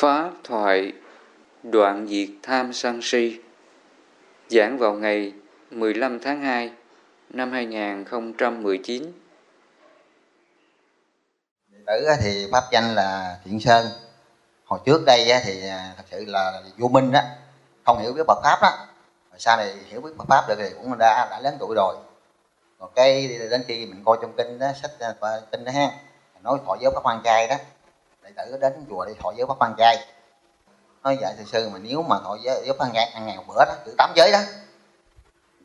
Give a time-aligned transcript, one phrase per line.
[0.00, 0.92] Phá thoại
[1.62, 3.40] đoạn diệt tham sân si
[4.50, 5.32] giảng vào ngày
[5.70, 6.70] 15 tháng 2
[7.30, 9.12] năm 2019.
[11.68, 13.86] Đệ tử thì pháp danh là Thiện Sơn.
[14.64, 17.20] Hồi trước đây thì à, thật sự là vô minh đó,
[17.84, 18.86] không hiểu biết Phật pháp đó.
[19.30, 21.96] Rồi sau này hiểu biết Phật pháp được thì cũng đã đã lớn tuổi rồi.
[22.78, 24.90] Còn cái đến khi mình coi trong kinh đó, sách
[25.20, 25.90] à, kinh đó ha,
[26.42, 27.56] nói thọ giới pháp quan trai đó.
[28.28, 30.06] Đệ tử đến chùa để thọ giới bắt quan trai
[31.02, 33.44] nói dạ, vậy thì sư mà nếu mà thọ giới giúp ăn ăn ngày một
[33.48, 34.38] bữa đó tự tám giới đó.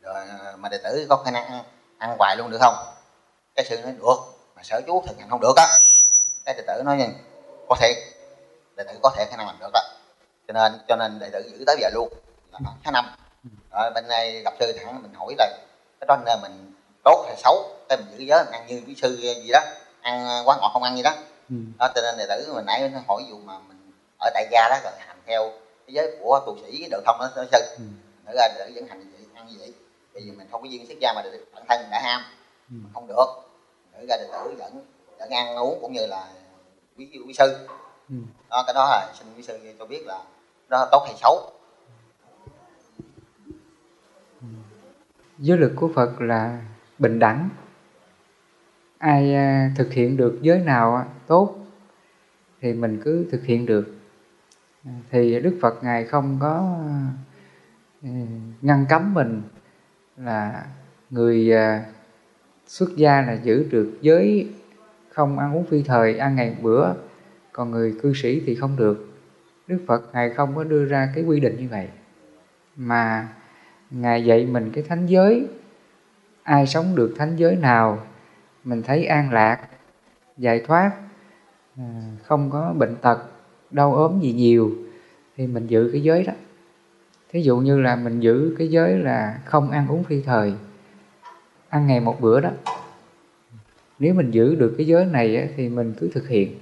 [0.02, 1.64] Rồi à, mà đệ tử có khả năng ăn,
[1.98, 2.74] ăn hoài luôn được không?
[3.54, 4.16] Cái sư nói được
[4.56, 5.66] mà sở chú thực hành không được á.
[6.44, 7.06] Cái đệ tử nói như
[7.68, 8.12] có thể
[8.76, 9.80] đệ tử có thể khả năng làm được đó
[10.48, 12.08] cho nên cho nên đệ tử giữ tới giờ luôn
[12.52, 13.14] là khoảng tháng năm.
[13.72, 15.58] Rồi bên đây gặp sư thẳng mình hỏi là
[16.00, 16.72] cái đó nên mình
[17.04, 17.70] tốt hay xấu?
[17.88, 19.60] Cái mình giữ giới mình ăn như quý sư gì đó
[20.00, 21.14] ăn à, quá ngọt không ăn gì đó?
[21.50, 21.56] Ừ.
[21.78, 24.76] đó cho nên đệ tử mình nãy hỏi dù mà mình ở tại gia đó
[24.84, 25.50] rồi hành theo
[25.86, 27.84] cái giới của tu sĩ độ thông đó sư ừ.
[28.26, 29.72] nữa ra đệ tử vẫn hành vậy ăn như vậy
[30.14, 31.22] bởi vì mình không có duyên xuất gia mà
[31.54, 32.22] bản thân đã ham
[32.70, 32.76] ừ.
[32.94, 33.26] không được
[33.92, 34.86] nữa ra đệ tử vẫn
[35.18, 36.28] vẫn ăn uống cũng như là
[36.96, 37.66] quý quý sư
[38.08, 38.16] ừ.
[38.50, 40.22] đó cái đó là xin quý sư cho biết là
[40.68, 41.50] đó tốt hay xấu
[45.38, 46.58] giới luật của Phật là
[46.98, 47.48] bình đẳng
[49.04, 51.56] ai à, thực hiện được giới nào tốt,
[52.60, 53.94] thì mình cứ thực hiện được.
[54.84, 56.78] À, thì Đức Phật ngài không có
[58.02, 58.10] à,
[58.62, 59.42] ngăn cấm mình
[60.16, 60.66] là
[61.10, 61.52] người
[62.66, 64.50] xuất gia là giữ được giới,
[65.08, 66.92] không ăn uống phi thời, ăn ngày bữa,
[67.52, 69.08] còn người cư sĩ thì không được.
[69.66, 71.88] Đức Phật ngài không có đưa ra cái quy định như vậy.
[72.76, 73.28] Mà
[73.90, 75.46] ngài dạy mình cái thánh giới,
[76.42, 78.06] ai sống được thánh giới nào
[78.64, 79.68] mình thấy an lạc,
[80.36, 80.92] giải thoát
[81.76, 83.18] à, không có bệnh tật,
[83.70, 84.72] đau ốm gì nhiều,
[85.36, 86.32] thì mình giữ cái giới đó.
[87.30, 90.54] Thí dụ như là mình giữ cái giới là không ăn uống phi thời,
[91.68, 92.50] ăn ngày một bữa đó.
[93.98, 96.58] Nếu mình giữ được cái giới này thì mình cứ thực hiện.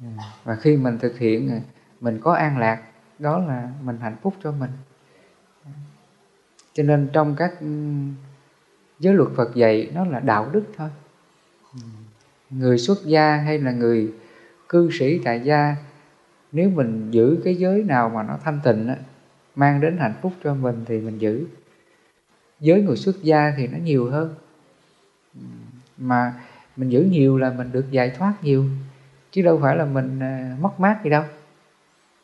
[0.00, 0.10] À,
[0.44, 1.60] và khi mình thực hiện à,
[2.00, 2.82] mình có an lạc,
[3.18, 4.70] đó là mình hạnh phúc cho mình.
[6.72, 7.52] Cho nên trong các
[8.98, 10.88] giới luật Phật dạy nó là đạo đức thôi
[12.58, 14.12] người xuất gia hay là người
[14.68, 15.76] cư sĩ tại gia
[16.52, 18.96] nếu mình giữ cái giới nào mà nó thanh tịnh á,
[19.54, 21.46] mang đến hạnh phúc cho mình thì mình giữ.
[22.60, 24.34] Giới người xuất gia thì nó nhiều hơn.
[25.98, 26.34] Mà
[26.76, 28.64] mình giữ nhiều là mình được giải thoát nhiều
[29.30, 31.24] chứ đâu phải là mình à, mất mát gì đâu.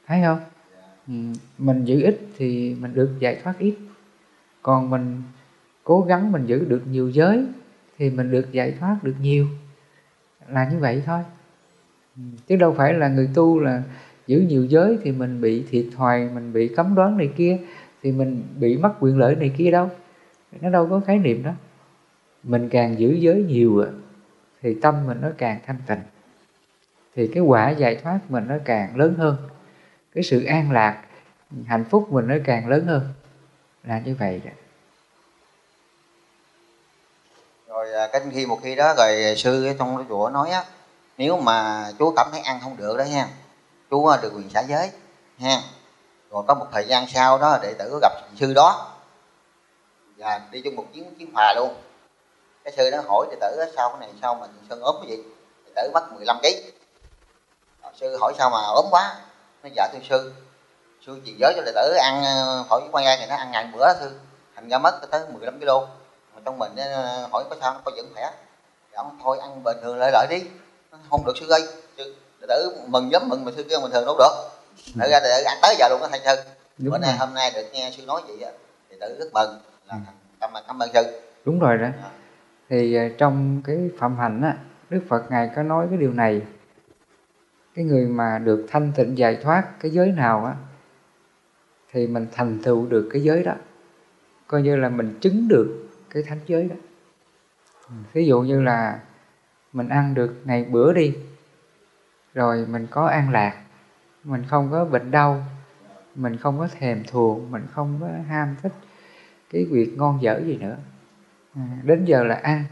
[0.07, 0.41] Thấy không?
[1.09, 1.15] Ừ,
[1.59, 3.75] mình giữ ít thì mình được giải thoát ít.
[4.63, 5.23] Còn mình
[5.85, 7.47] cố gắng mình giữ được nhiều giới
[7.99, 9.47] thì mình được giải thoát được nhiều
[10.51, 11.21] là như vậy thôi.
[12.17, 13.83] Ừ, chứ đâu phải là người tu là
[14.27, 17.59] giữ nhiều giới thì mình bị thiệt thòi, mình bị cấm đoán này kia,
[18.03, 19.91] thì mình bị mất quyền lợi này kia đâu.
[20.61, 21.53] Nó đâu có khái niệm đó.
[22.43, 23.85] Mình càng giữ giới nhiều
[24.63, 26.01] thì tâm mình nó càng thanh tịnh.
[27.15, 29.37] Thì cái quả giải thoát mình nó càng lớn hơn.
[30.15, 31.05] Cái sự an lạc,
[31.67, 33.03] hạnh phúc mình nó càng lớn hơn.
[33.85, 34.51] Là như vậy đó.
[37.79, 40.65] Rồi à, cái khi một khi đó rồi sư trong cái chùa nói á,
[41.19, 43.29] nếu mà chú cảm thấy ăn không được đó ha
[43.91, 44.91] chú được quyền xả giới
[45.39, 45.63] ha.
[46.31, 48.97] Rồi có một thời gian sau đó đệ tử gặp sư đó.
[50.17, 51.75] Và đi chung một chuyến chuyến phà luôn.
[52.65, 55.23] Cái sư đó hỏi đệ tử sao cái này, sao mà sơn ốm cái gì
[55.67, 56.47] đệ tử mất 15 kg
[58.01, 59.17] sư hỏi, sao mà ốm quá?
[59.63, 60.33] Nó dạ thưa sư
[61.07, 63.73] sư truyền giới cho đệ tử ăn à, hỏi quan gia này nó ăn ngàn
[63.73, 64.11] bữa sư
[64.55, 65.98] thành ra mất tới 15 kg
[66.39, 66.73] mà trong mình
[67.33, 68.31] hỏi có sao có vẫn khỏe.
[68.93, 70.43] Dạ thôi ăn bình thường lại lại đi.
[71.11, 71.47] Không được sư
[72.41, 74.33] đệ tử mừng lắm mừng mà sư kêu bình thường đâu được.
[74.95, 76.43] Thật ra tử ăn tới giờ luôn đó thầy sư
[76.79, 78.53] Đúng bữa nay hôm nay được nghe sư nói vậy
[78.91, 79.61] đệ tử rất mừng.
[79.87, 80.13] Là ừ.
[80.41, 81.87] cảm ơn cảm ơn sư đúng rồi đó.
[82.03, 82.11] À.
[82.69, 84.57] thì ờ, trong cái phạm hành á
[84.91, 86.43] đức phật ngài có nói cái điều này.
[87.75, 90.55] Cái người mà được thanh tịnh giải thoát cái giới nào á
[91.93, 93.53] thì mình thành tựu được cái giới đó.
[94.47, 96.77] Coi như là mình chứng được cái thánh giới đó.
[98.13, 99.01] Ví dụ như là
[99.73, 101.17] mình ăn được ngày bữa đi
[102.35, 103.63] rồi mình có an lạc
[104.25, 105.45] mình không có bệnh đau
[106.15, 108.73] mình không có thèm thuồng mình không có ham thích
[109.53, 110.77] cái việc ngon dở gì nữa.
[111.55, 112.65] À, đến giờ là ăn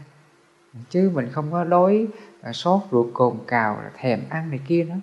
[0.89, 2.07] chứ mình không có đói
[2.41, 4.99] à, sốt ruột cồn cào thèm ăn này kia nữa.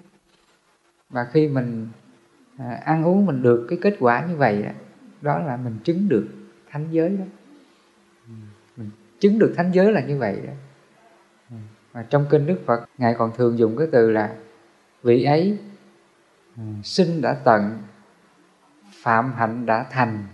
[1.10, 1.88] Và khi mình
[2.58, 4.64] à, ăn uống mình được cái kết quả như vậy
[5.20, 6.28] đó là mình chứng được
[6.70, 7.24] thánh giới đó
[9.24, 10.52] chứng được thánh giới là như vậy đó.
[11.92, 14.34] Và trong kinh đức phật ngài còn thường dùng cái từ là
[15.02, 15.58] vị ấy
[16.56, 17.78] à, sinh đã tận
[19.02, 20.24] phạm hạnh đã thành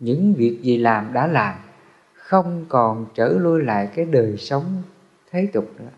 [0.00, 1.54] những việc gì làm đã làm
[2.14, 4.82] không còn trở lui lại cái đời sống
[5.30, 5.90] thế tục nữa.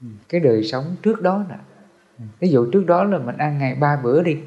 [0.00, 1.56] Ừ, cái đời sống trước đó nè.
[2.40, 4.40] Ví dụ trước đó là mình ăn ngày ba bữa đi.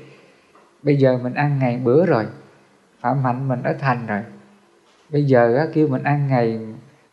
[0.81, 2.25] Bây giờ mình ăn ngày bữa rồi
[2.99, 4.21] phạm hạnh mình đã thành rồi.
[5.09, 6.59] Bây giờ á, kêu mình ăn ngày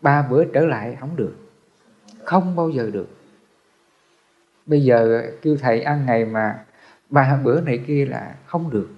[0.03, 1.37] ba bữa trở lại không được.
[2.25, 3.09] Không bao giờ được.
[4.67, 6.65] Bây giờ kêu thầy ăn ngày mà
[7.11, 8.89] ba bữa này kia là không được.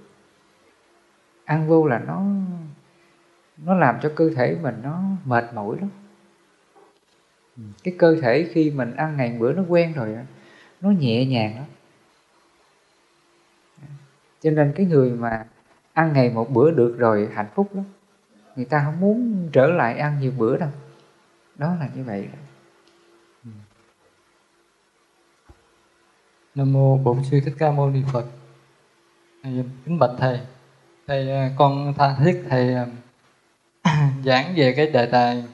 [1.45, 2.23] Ăn vô là nó
[3.65, 5.91] nó làm cho cơ thể mình nó mệt mỏi lắm.
[7.83, 10.19] Cái cơ thể khi mình ăn ngày bữa nó quen rồi
[10.81, 11.65] nó nhẹ nhàng lắm.
[14.41, 15.47] Cho nên cái người mà
[15.93, 17.85] ăn ngày một bữa được rồi hạnh phúc lắm.
[18.57, 20.69] Người ta không muốn trở lại ăn nhiều bữa đâu
[21.55, 22.39] đó là như vậy đó.
[26.55, 28.25] Nam mô Bổn sư Thích Ca Mâu Ni Phật.
[29.85, 30.41] Kính bạch thầy,
[31.06, 32.87] thầy à, con tha thiết thầy à,
[34.25, 35.45] giảng về cái đề tài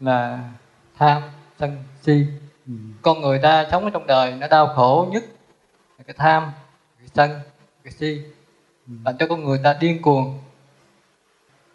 [0.00, 0.50] là
[0.98, 1.22] tham
[1.58, 2.26] sân si.
[2.66, 2.72] Ừ.
[3.02, 5.24] Con người ta sống trong đời nó đau khổ nhất
[5.98, 6.52] là cái tham,
[6.98, 7.30] cái sân,
[7.84, 8.22] cái si
[8.86, 8.92] ừ.
[9.04, 10.38] làm cho con người ta điên cuồng.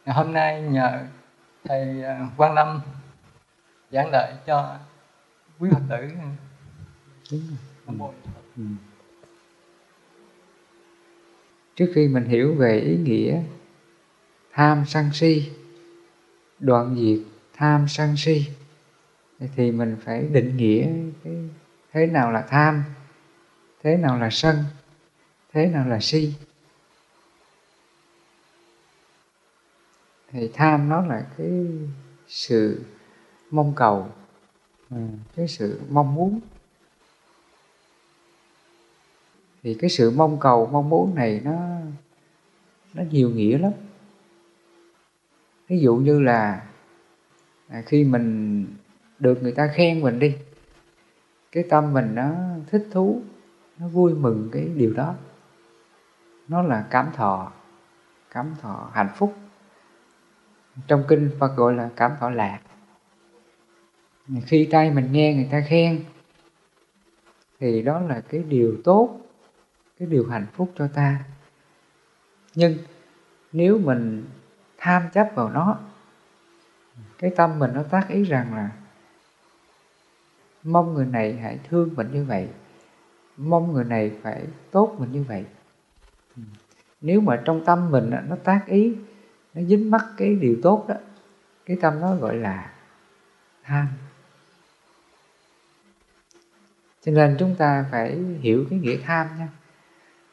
[0.05, 0.99] Hôm nay nhờ
[1.63, 2.81] thầy à, Quang Lâm
[3.95, 4.77] giảng lợi cho
[5.59, 6.07] quý Phật tử.
[7.87, 8.13] Đúng rồi.
[8.57, 8.63] Ừ.
[11.75, 13.41] trước khi mình hiểu về ý nghĩa
[14.53, 15.51] tham sân si
[16.59, 17.19] đoạn diệt
[17.53, 18.47] tham sân si
[19.55, 20.87] thì mình phải định nghĩa
[21.23, 21.49] cái
[21.91, 22.83] thế nào là tham
[23.83, 24.63] thế nào là sân
[25.53, 26.33] thế nào là si
[30.31, 31.51] thì tham nó là cái
[32.27, 32.81] sự
[33.55, 34.07] mong cầu
[34.89, 34.97] ừ,
[35.35, 36.39] cái sự mong muốn.
[39.63, 41.55] Thì cái sự mong cầu mong muốn này nó
[42.93, 43.71] nó nhiều nghĩa lắm.
[45.67, 46.65] Ví dụ như là
[47.67, 48.65] à, khi mình
[49.19, 50.35] được người ta khen mình đi
[51.51, 52.31] cái tâm mình nó
[52.67, 53.21] thích thú
[53.77, 55.15] nó vui mừng cái điều đó.
[56.47, 57.51] Nó là cảm thọ
[58.31, 59.33] cảm thọ hạnh phúc.
[60.87, 62.59] Trong kinh Phật gọi là cảm thọ lạc
[64.45, 66.03] khi tay mình nghe, người ta khen,
[67.59, 69.19] thì đó là cái điều tốt,
[69.99, 71.23] cái điều hạnh phúc cho ta.
[72.55, 72.77] Nhưng
[73.51, 74.25] nếu mình
[74.77, 75.79] tham chấp vào nó,
[77.17, 78.69] cái tâm mình nó tác ý rằng là
[80.63, 82.47] mong người này hãy thương mình như vậy,
[83.37, 85.45] mong người này phải tốt mình như vậy.
[87.01, 88.95] Nếu mà trong tâm mình nó tác ý,
[89.53, 90.95] nó dính mắc cái điều tốt đó,
[91.65, 92.73] cái tâm nó gọi là
[93.63, 93.87] tham
[97.05, 99.49] cho nên chúng ta phải hiểu cái nghĩa tham nha.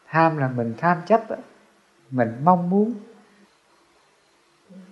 [0.07, 1.23] Tham là mình tham chấp
[2.11, 2.95] mình mong muốn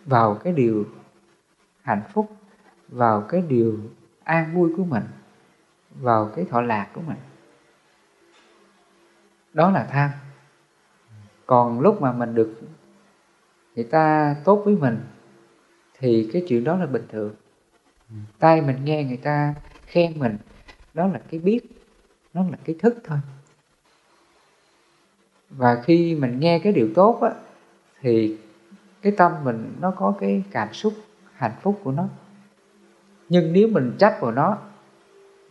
[0.05, 0.85] vào cái điều
[1.83, 2.37] hạnh phúc
[2.89, 3.79] vào cái điều
[4.25, 5.03] an vui của mình
[5.91, 7.19] vào cái thọ lạc của mình.
[9.53, 10.11] Đó là tham.
[11.47, 12.61] Còn lúc mà mình được
[13.75, 15.01] người ta tốt với mình
[15.99, 17.35] thì cái chuyện đó là bình thường.
[18.39, 19.55] Tay mình nghe người ta
[19.87, 20.39] khen mình
[20.95, 21.61] đó là cái biết
[22.35, 23.19] nó là cái thức thôi.
[25.51, 27.31] Và khi mình nghe cái điều tốt á,
[28.01, 28.39] thì
[29.03, 30.95] cái tâm mình nó có cái cảm xúc
[31.35, 32.09] hạnh phúc của nó.
[33.29, 34.59] Nhưng nếu mình chấp vào nó,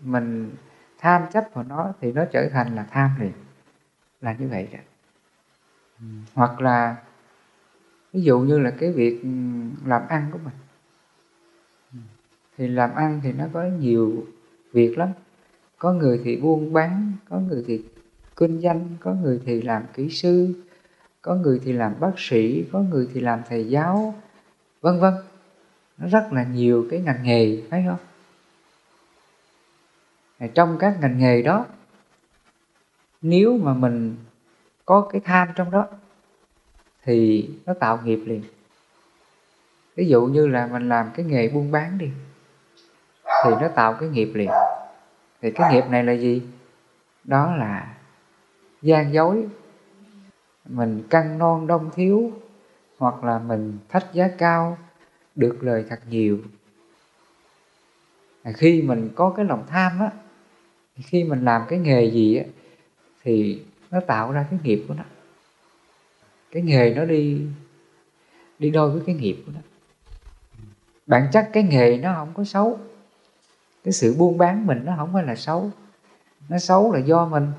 [0.02, 0.52] mình
[0.98, 3.32] tham chấp vào nó thì nó trở thành là tham liền.
[4.22, 4.80] Là như vậy đó.
[6.34, 6.96] Hoặc là,
[8.14, 9.30] ví dụ như là cái việc ừ,
[9.86, 10.54] làm ăn của mình.
[12.58, 14.28] Thì làm ăn thì nó có nhiều
[14.72, 15.10] việc lắm
[15.80, 17.82] có người thì buôn bán, có người thì
[18.36, 20.54] kinh doanh, có người thì làm kỹ sư,
[21.22, 24.16] có người thì làm bác sĩ, có người thì làm thầy giáo,
[24.82, 25.14] vân vân.
[25.98, 28.00] Nó rất là nhiều cái ngành nghề, phải không?
[30.54, 31.66] Trong các ngành nghề đó,
[33.22, 34.16] nếu mà mình
[34.86, 35.88] có cái tham trong đó,
[37.04, 38.44] thì nó tạo nghiệp liền.
[39.96, 42.10] Ví dụ như là mình làm cái nghề buôn bán đi,
[43.24, 44.50] thì nó tạo cái nghiệp liền
[45.42, 46.42] thì cái nghiệp này là gì?
[47.24, 47.98] Đó là
[48.82, 49.48] gian dối.
[50.66, 52.32] Mình căng non đông thiếu
[52.98, 54.78] hoặc là mình thách giá cao
[55.36, 56.40] được lời thật nhiều.
[58.44, 60.12] À, khi mình có cái lòng tham á
[60.96, 62.44] khi mình làm cái nghề gì á
[63.24, 65.04] thì nó tạo ra cái nghiệp của nó.
[66.52, 67.42] Cái nghề nó đi
[68.60, 69.60] đi đôi với cái nghiệp của nó.
[71.08, 72.80] Bản chất cái nghề nó không có xấu
[73.90, 75.72] cái sự buôn bán mình nó không phải là xấu.
[76.50, 77.52] Nó xấu là do mình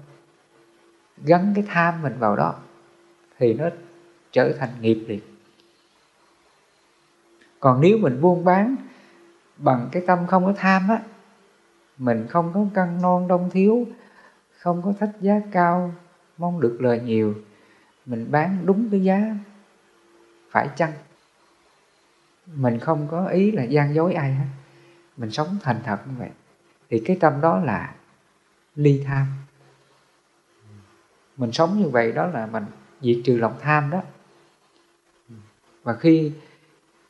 [1.24, 2.54] gắn cái tham mình vào đó
[3.38, 3.68] thì nó
[4.32, 5.20] trở thành nghiệp liền.
[7.60, 8.76] Còn nếu mình buôn bán
[9.56, 11.02] bằng cái tâm không có tham á,
[11.98, 13.86] mình không có căng non đông thiếu,
[14.58, 15.94] không có thách giá cao,
[16.38, 17.34] mong được lời nhiều,
[18.06, 19.36] mình bán đúng cái giá
[20.50, 20.92] phải chăng?
[22.46, 24.46] Mình không có ý là gian dối ai hết
[25.16, 26.30] mình sống thành thật như vậy.
[26.90, 27.94] Thì cái tâm đó là
[28.76, 29.26] ly tham.
[31.36, 32.64] Mình sống như vậy đó là mình
[33.00, 34.02] diệt trừ lòng tham đó.
[35.82, 36.32] Và khi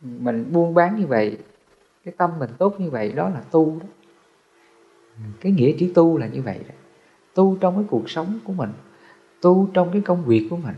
[0.03, 1.39] mình buôn bán như vậy,
[2.05, 3.87] cái tâm mình tốt như vậy, đó là tu đó.
[5.41, 6.75] Cái nghĩa chữ tu là như vậy đó.
[7.35, 8.73] Tu trong cái cuộc sống của mình,
[9.41, 10.75] tu trong cái công việc của mình.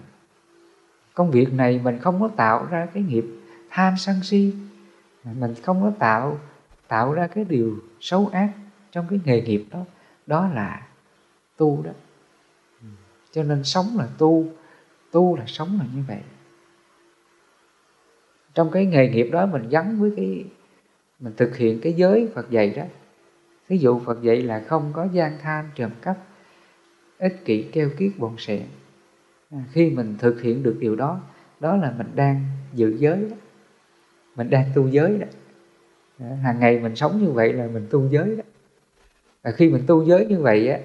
[1.14, 3.24] Công việc này mình không có tạo ra cái nghiệp
[3.70, 4.54] tham sân si.
[5.24, 6.38] Mình không có tạo
[6.92, 8.52] tạo ra cái điều xấu ác
[8.90, 9.84] trong cái nghề nghiệp đó
[10.26, 10.86] đó là
[11.56, 11.90] tu đó.
[13.30, 14.46] Cho nên sống là tu
[15.12, 16.20] tu là sống là như vậy.
[18.54, 20.44] Trong cái nghề nghiệp đó mình gắn với cái
[21.20, 22.84] mình thực hiện cái giới Phật dạy đó.
[23.68, 26.18] Ví dụ Phật dạy là không có gian tham trộm cắp
[27.18, 28.66] ích kỷ keo kiết bộn sẹn
[29.50, 31.20] à, khi mình thực hiện được điều đó
[31.60, 32.44] đó là mình đang
[32.74, 33.36] giữ giới đó.
[34.36, 35.26] Mình đang tu giới đó
[36.42, 38.44] hàng ngày mình sống như vậy là mình tu giới đó.
[39.42, 40.78] Và khi mình tu giới như vậy á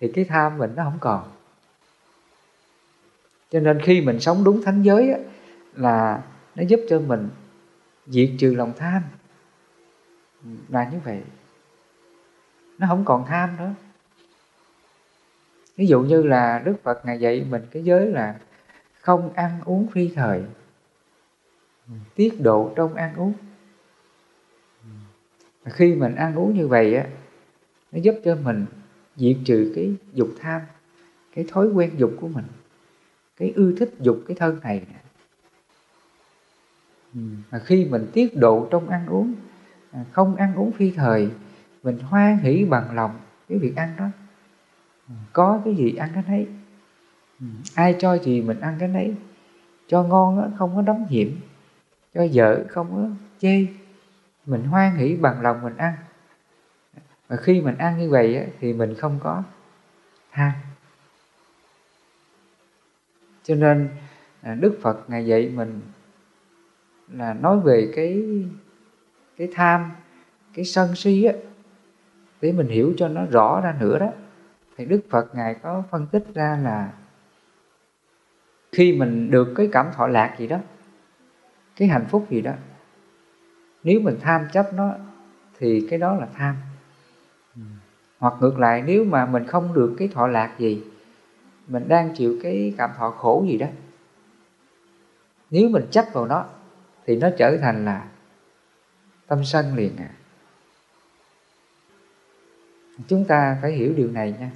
[0.00, 1.30] thì cái tham mình nó không còn.
[3.50, 5.18] Cho nên khi mình sống đúng thánh giới á,
[5.74, 6.22] là
[6.54, 7.28] nó giúp cho mình
[8.06, 9.02] diệt trừ lòng tham.
[10.68, 11.20] Là như vậy.
[12.78, 13.70] Nó không còn tham nữa.
[15.76, 18.34] Ví dụ như là đức phật ngài dạy mình cái giới là
[19.00, 20.42] không ăn uống phi thời
[22.14, 23.32] tiết độ trong ăn uống
[25.70, 27.06] khi mình ăn uống như vậy á
[27.92, 28.66] nó giúp cho mình
[29.16, 30.60] diệt trừ cái dục tham
[31.34, 32.44] cái thói quen dục của mình
[33.36, 34.82] cái ưa thích dục cái thân này
[37.14, 39.34] ừ, mà khi mình tiết độ trong ăn uống
[39.90, 41.28] à, không ăn uống phi thời
[41.82, 43.10] mình hoan hỷ bằng lòng
[43.48, 44.08] cái việc ăn đó.
[45.08, 46.46] Ừ, có cái gì ăn cái đấy
[47.40, 49.14] ừ, ai cho gì mình ăn cái đấy
[49.88, 51.40] cho ngon đó, không có đóng hiểm.
[52.14, 53.08] Cho vợ không có
[53.40, 53.66] chê
[54.46, 55.94] mình hoan hỷ bằng lòng mình ăn.
[57.28, 59.42] Và khi mình ăn như vậy á, thì mình không có
[60.32, 60.52] tham
[63.44, 63.88] cho nên
[64.42, 65.80] à, đức phật ngài dạy mình
[67.08, 68.24] là nói về cái
[69.36, 69.90] cái tham
[70.54, 71.32] cái sân si á
[72.40, 74.12] để mình hiểu cho nó rõ ra nữa đó.
[74.76, 76.92] Thì đức phật ngài có phân tích ra là
[78.72, 80.58] khi mình được cái cảm thọ lạc gì đó
[81.76, 82.52] cái hạnh phúc gì đó
[83.84, 84.92] nếu mình tham chấp nó,
[85.58, 86.56] thì cái đó là tham.
[88.18, 90.82] Hoặc ngược lại, nếu mà mình không được cái thọ lạc gì,
[91.66, 93.66] mình đang chịu cái cảm thọ khổ gì đó,
[95.50, 96.44] nếu mình chấp vào nó,
[97.06, 98.08] thì nó trở thành là
[99.26, 100.10] tâm sân liền à.
[103.08, 104.50] Chúng ta phải hiểu điều này nha.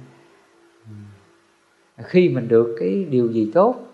[1.97, 3.85] Khi mình được cái điều gì tốt,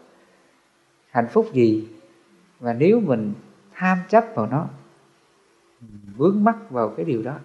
[1.10, 1.88] hạnh phúc gì,
[2.60, 3.34] và nếu mình
[3.74, 4.68] tham chấp vào nó
[6.18, 7.40] vướng mắc vào cái điều đó.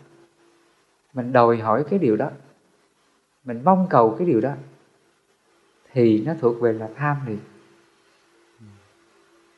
[1.15, 2.31] Mình đòi hỏi cái điều đó.
[3.45, 4.53] Mình mong cầu cái điều đó.
[5.93, 7.39] Thì nó thuộc về là tham liền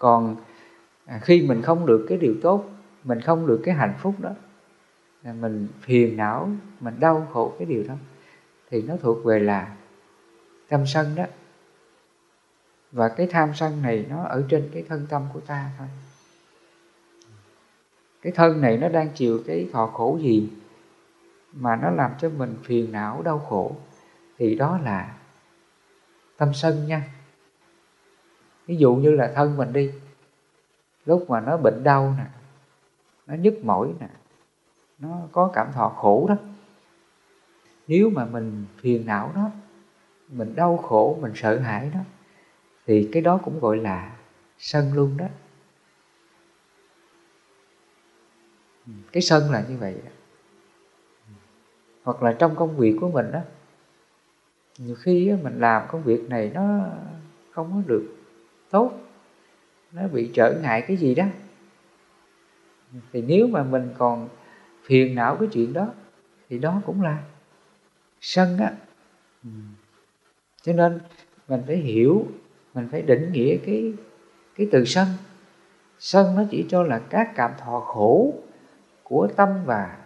[0.03, 0.37] còn
[1.07, 2.65] à, khi mình không được cái điều tốt,
[3.05, 4.31] mình không được cái hạnh phúc đó,
[5.23, 6.51] là mình phiền não,
[6.81, 7.95] mình đau khổ cái điều đó,
[8.71, 9.77] thì nó thuộc về là
[10.69, 11.25] tâm sân đó.
[12.93, 15.89] Và cái tham sân này nó ở trên cái thân tâm của ta thôi
[18.23, 20.51] cái thân này nó đang chịu cái thọ khổ gì
[21.53, 23.77] mà nó làm cho mình phiền não, đau khổ,
[24.39, 25.17] thì đó là
[26.37, 27.05] tâm sân nha.
[28.67, 29.91] Ví dụ như là thân mình đi,
[31.05, 32.25] lúc mà nó bệnh đau nè,
[33.27, 34.09] nó nhức mỏi nè,
[34.99, 36.37] nó có cảm thọ khổ đó,
[37.87, 39.51] nếu mà mình phiền não đó
[40.29, 42.01] mình đau khổ, mình sợ hãi đó,
[42.87, 44.17] thì cái đó cũng gọi là
[44.59, 45.27] sân luôn đó.
[49.13, 49.95] Cái sân là như vậy.
[50.05, 50.11] Đó.
[52.03, 53.41] hoặc là trong công việc của mình đó
[54.79, 56.81] nhiều khi mình làm công việc này nó
[57.51, 58.17] không có được
[58.71, 58.93] tốt,
[59.93, 61.25] nó bị trở ngại cái gì đó.
[63.13, 64.29] Thì nếu mà mình còn
[64.83, 65.89] phiền não cái chuyện đó,
[66.49, 67.25] thì đó cũng là
[68.21, 68.73] sân á.
[70.63, 71.01] Cho nên
[71.49, 72.27] mình phải hiểu,
[72.75, 73.93] mình phải định nghĩa cái
[74.57, 75.09] cái từ sân.
[75.99, 78.35] Sân nó chỉ cho là các cảm thọ khổ
[79.13, 79.97] của tâm và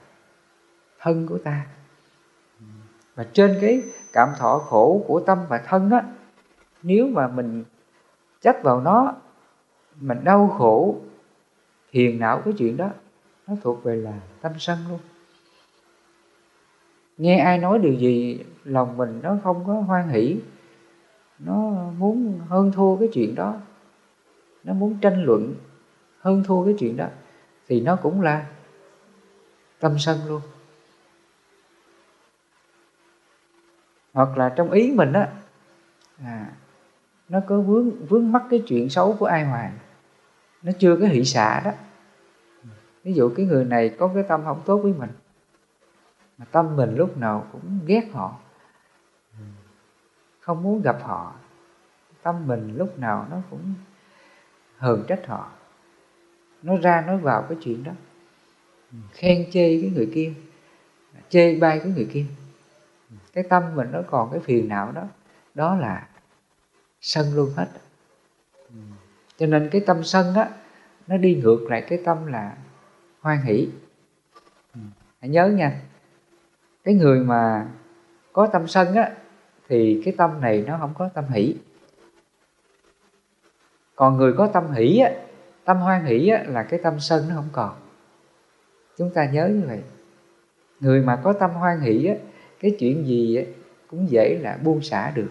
[1.01, 1.67] thân của ta.
[3.15, 3.83] Và trên cái
[4.13, 6.01] cảm thọ khổ của tâm và thân đó
[6.83, 7.65] nếu mà mình
[8.41, 9.15] chấp vào nó,
[10.01, 10.97] mình đau khổ,
[11.91, 12.91] hiền não cái chuyện đó,
[13.47, 14.99] nó thuộc về là tâm sân luôn.
[17.17, 20.41] Nghe ai nói điều gì, lòng mình nó không có hoan hỷ,
[21.39, 21.55] nó
[21.99, 23.55] muốn hơn thua cái chuyện đó,
[24.65, 25.55] nó muốn tranh luận
[26.21, 27.07] hơn thua cái chuyện đó,
[27.69, 28.47] thì nó cũng là
[29.81, 30.41] tâm sân luôn.
[34.13, 35.29] Hoặc là trong ý mình á
[36.23, 36.53] à,
[37.29, 39.73] nó có vướng vướng mắc cái chuyện xấu của ai hoài
[40.63, 41.71] nó chưa có hỷ xả đó.
[43.05, 45.11] Ví dụ cái người này có cái tâm không tốt với mình
[46.39, 48.37] mà tâm mình lúc nào cũng ghét họ
[50.41, 51.35] không muốn gặp họ
[52.23, 53.75] tâm mình lúc nào nó cũng
[54.77, 55.51] hờn trách họ.
[56.63, 57.93] Nó ra nói vào cái chuyện đó
[59.13, 60.33] khen chê cái người kia,
[61.29, 62.25] chê bai cái người kia.
[63.33, 65.03] Cái tâm mình nó còn cái phiền não đó
[65.55, 66.09] đó là
[67.01, 67.69] sân luôn hết.
[69.37, 70.51] Cho nên cái tâm sân á,
[71.07, 72.57] nó đi ngược lại cái tâm là
[73.21, 73.69] hoan hỷ.
[75.21, 75.81] Hãy nhớ nha,
[76.85, 77.69] cái người mà
[78.33, 79.13] có tâm sân á,
[79.69, 81.57] thì cái tâm này nó không có tâm hỷ.
[83.95, 85.11] Còn người có tâm hỷ á,
[85.65, 87.77] tâm hoan hỷ á, là cái tâm sân nó không còn
[88.97, 89.83] chúng ta nhớ như vậy.
[90.81, 92.15] Người mà có tâm hoan hỷ á
[92.61, 93.43] cái chuyện gì á,
[93.91, 95.31] cũng dễ là buông xả được.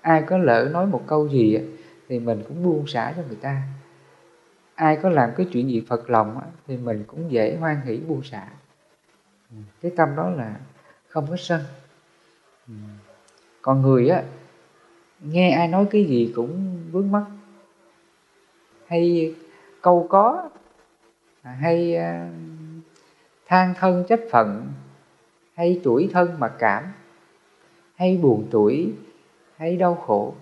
[0.00, 1.62] Ai có lỡ nói một câu gì á,
[2.08, 3.62] thì mình cũng buông xả cho người ta.
[4.74, 7.96] Ai có làm cái chuyện gì phật lòng á, thì mình cũng dễ hoan hỷ
[7.96, 8.48] buông xả.
[9.82, 10.56] Cái tâm đó là
[11.08, 11.60] không có sân.
[13.62, 14.22] Còn người á
[15.20, 17.24] nghe ai nói cái gì cũng vướng mắt
[18.86, 19.34] hay
[19.80, 20.50] câu có
[21.52, 22.26] hay ờ,
[23.46, 24.72] than thân trách phận,
[25.54, 26.84] hay tuổi thân mặc cảm,
[27.94, 28.92] hay buồn tuổi,
[29.56, 30.34] hay đau khổ,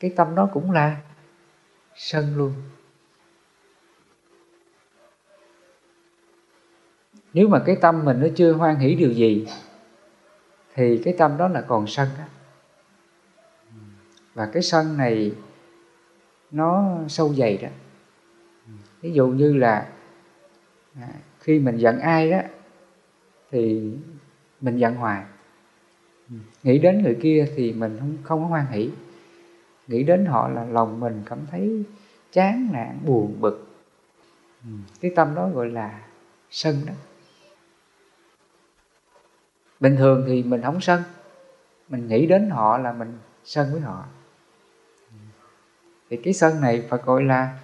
[0.00, 0.96] cái tâm đó cũng là
[1.94, 2.52] sân luôn.
[7.32, 9.46] Nếu mà cái tâm mình nó chưa hoan hỷ điều gì,
[10.74, 12.24] thì cái tâm đó là còn sân đó
[14.34, 15.32] và cái sân này
[16.50, 17.68] nó sâu dày đó.
[19.00, 19.88] Ví dụ như là
[21.00, 21.08] à,
[21.40, 22.40] khi mình giận ai đó
[23.50, 23.92] thì
[24.60, 25.24] mình giận hoài.
[26.30, 28.90] Ừ, nghĩ đến người kia thì mình không không có hoan hỷ.
[29.86, 31.84] Nghĩ đến họ là lòng mình cảm thấy
[32.32, 33.66] chán nản buồn bực.
[34.64, 36.00] Ừ, cái tâm đó gọi là
[36.50, 36.94] sân đó.
[39.80, 41.02] Bình thường thì mình không sân.
[41.88, 44.04] Mình nghĩ đến họ là mình sân với họ.
[45.10, 45.16] Ừ,
[46.10, 47.58] thì cái sân này phải gọi là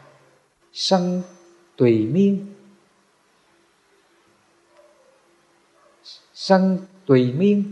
[0.73, 1.23] sân
[1.77, 2.47] tùy miên.
[6.49, 7.65] Sân tùy miên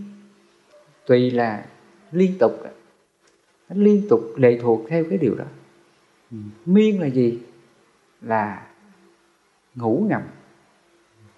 [1.06, 1.66] tùy là
[2.12, 2.52] liên tục
[3.68, 5.44] nó liên tục lệ thuộc theo cái điều đó.
[6.66, 7.38] Miên là gì?
[8.20, 8.66] Là
[9.74, 10.22] ngủ ngầm.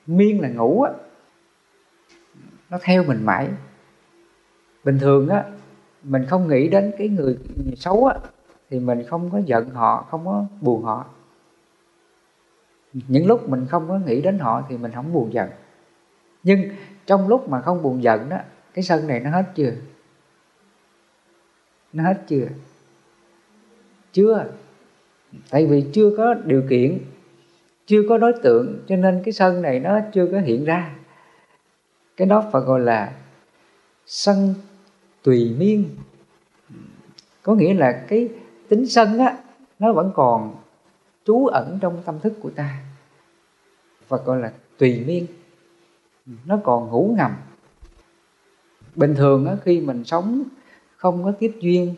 [0.06, 0.92] Miên là ngủ á
[2.70, 3.48] nó theo mình mãi.
[4.84, 5.44] Bình thường á
[6.02, 7.38] mình không nghĩ đến cái người
[7.76, 8.18] xấu á
[8.70, 11.06] thì mình không có giận họ không có buồn họ.
[12.92, 15.50] Những lúc mình không có nghĩ đến họ thì mình không buồn giận.
[16.42, 16.70] Nhưng
[17.06, 18.38] trong lúc mà không buồn giận đó,
[18.74, 19.72] cái sân này nó hết chưa?
[21.92, 22.46] Nó hết chưa?
[24.12, 24.46] Chưa.
[25.50, 26.98] Tại vì chưa có điều kiện,
[27.86, 30.96] chưa có đối tượng, cho nên cái sân này nó chưa có hiện ra.
[32.16, 33.12] Cái đó phải gọi là
[34.06, 34.54] sân
[35.22, 35.84] tùy miên.
[37.42, 38.28] Có nghĩa là cái
[38.68, 39.38] tính sân á,
[39.78, 40.56] nó vẫn còn
[41.24, 42.78] trú ẩn trong tâm thức của ta.
[44.08, 45.26] Và gọi là tùy miên
[46.26, 47.32] nó còn ngủ ngầm.
[48.94, 50.42] Bình thường á, khi mình sống
[50.96, 51.94] không có tiếp duyên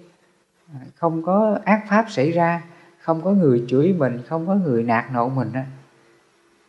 [0.94, 2.64] không có ác pháp xảy ra
[2.98, 5.66] không có người chửi mình không có người nạt nộ mình á,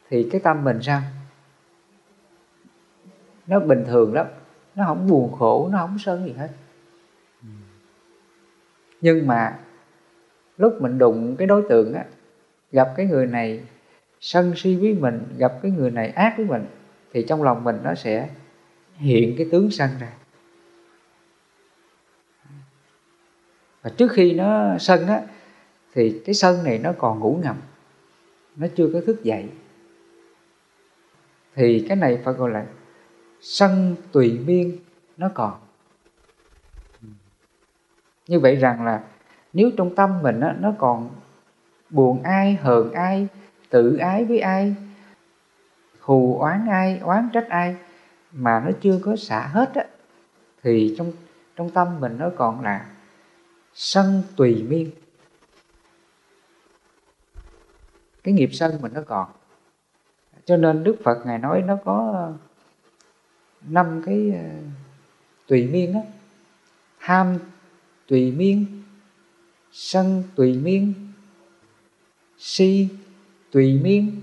[0.09, 1.01] thì cái tâm mình sao?
[3.47, 4.27] Nó bình thường lắm.
[4.75, 6.49] Nó không buồn khổ nó không sân gì hết.
[9.01, 9.59] Nhưng mà
[10.57, 12.05] lúc mình đụng cái đối tượng á
[12.71, 13.63] gặp cái người này
[14.19, 16.65] sân si với mình gặp cái người này ác với mình
[17.13, 18.29] thì trong lòng mình nó sẽ
[18.95, 20.13] hiện cái tướng sân ra
[23.81, 25.21] và trước khi nó sân á
[25.93, 27.55] thì cái sân này nó còn ngủ ngầm.
[28.55, 29.49] Nó chưa có thức dậy.
[31.55, 32.65] Thì cái này phải gọi là
[33.41, 34.77] sân tùy miên
[35.17, 35.53] nó còn.
[38.27, 39.03] Như vậy rằng là
[39.53, 41.09] nếu trong tâm mình á, nó còn
[41.89, 43.27] buồn ai hờn ai
[43.69, 44.75] tự ái với ai
[46.05, 47.75] thù oán ai, oán trách ai
[48.31, 49.83] mà nó chưa có xả hết á,
[50.63, 51.11] thì trong
[51.55, 52.85] trong tâm mình nó còn là
[53.73, 54.91] sân tùy miên.
[58.23, 59.29] Cái nghiệp sân mình nó còn.
[60.45, 62.33] Cho nên đức phật ngài nói nó có ờ,
[63.61, 64.49] năm cái ờ,
[65.47, 65.99] tùy miên á.
[66.99, 67.37] Tham
[68.07, 68.83] tùy miên,
[69.71, 70.93] sân tùy miên,
[72.37, 72.87] si
[73.51, 74.21] tùy miên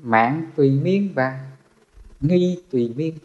[0.00, 1.50] mạng tùy miên và
[2.20, 3.18] nghi tùy miên.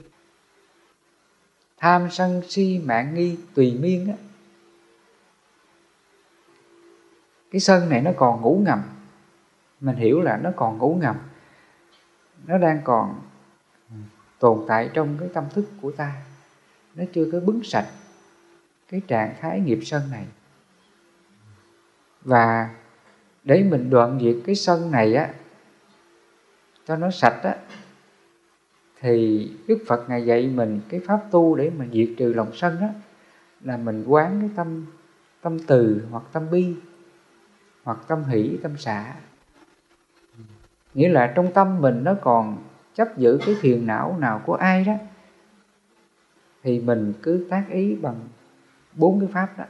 [1.78, 4.14] Tham sân si mạng nghi tùy miên á,
[7.52, 8.82] cái sân này nó còn ngủ ngầm.
[9.80, 11.16] Mình hiểu là nó còn ngủ ngầm.
[12.46, 13.22] Nó đang còn
[14.40, 16.22] tồn tại trong cái tâm thức của ta.
[16.96, 17.88] Nó chưa có bứng sạch
[18.90, 20.26] cái trạng thái nghiệp sân này.
[22.22, 22.70] Và
[23.44, 25.34] để mình đoạn diệt cái sân này á
[26.86, 27.56] cho nó sạch á,
[29.00, 32.80] thì Đức Phật ngài dạy mình cái pháp tu để mà diệt trừ lòng sân
[32.80, 32.90] á,
[33.62, 34.86] là mình quán cái tâm
[35.42, 36.76] tâm từ hoặc tâm bi,
[37.84, 39.16] hoặc tâm hỷ, tâm xả.
[40.94, 44.84] Nghĩa là trong tâm mình nó còn chấp giữ cái phiền não nào của ai
[44.84, 44.94] đó,
[46.64, 48.20] thì mình cứ tác ý bằng
[48.94, 49.66] bốn cái pháp đó.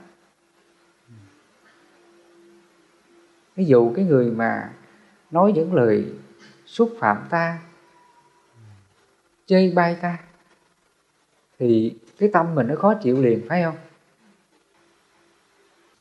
[3.56, 4.73] Ví dụ cái người mà
[5.32, 6.13] nói những lời
[6.73, 7.59] xúc phạm ta,
[9.45, 10.17] chê bai ta,
[11.59, 13.75] thì cái tâm mình nó khó chịu liền, phải không?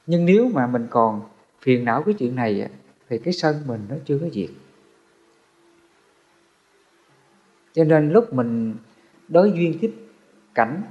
[0.07, 1.23] Nhưng nếu mà mình còn
[1.61, 2.69] phiền não cái chuyện này
[3.09, 4.51] thì cái sân mình nó chưa có diệt.
[7.73, 8.75] Cho nên lúc mình
[9.29, 9.95] đối duyên tiếp
[10.55, 10.83] cảnh,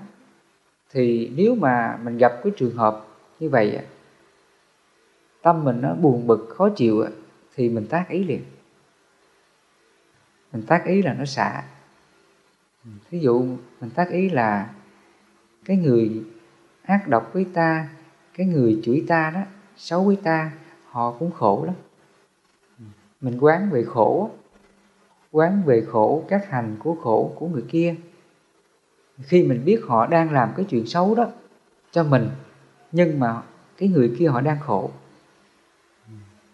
[0.89, 3.07] thì nếu mà mình gặp cái trường hợp
[3.39, 3.79] như vậy
[5.41, 7.05] tâm mình nó buồn bực, khó chịu
[7.55, 8.41] thì mình tác ý liền
[10.51, 11.63] mình tác ý là nó xả.
[13.09, 14.69] Ví dụ mình tác ý là
[15.65, 16.23] cái người
[16.83, 17.89] ác độc với ta,
[18.33, 19.41] cái người chửi ta đó,
[19.77, 20.51] xấu với ta,
[20.89, 21.75] họ cũng khổ lắm.
[23.21, 24.31] Mình quán về khổ,
[25.31, 27.95] quán về khổ các hành của khổ của người kia.
[29.23, 31.27] Khi mình biết họ đang làm cái chuyện xấu đó
[31.91, 32.29] cho mình,
[32.91, 33.41] nhưng mà
[33.77, 34.91] cái người kia họ đang khổ.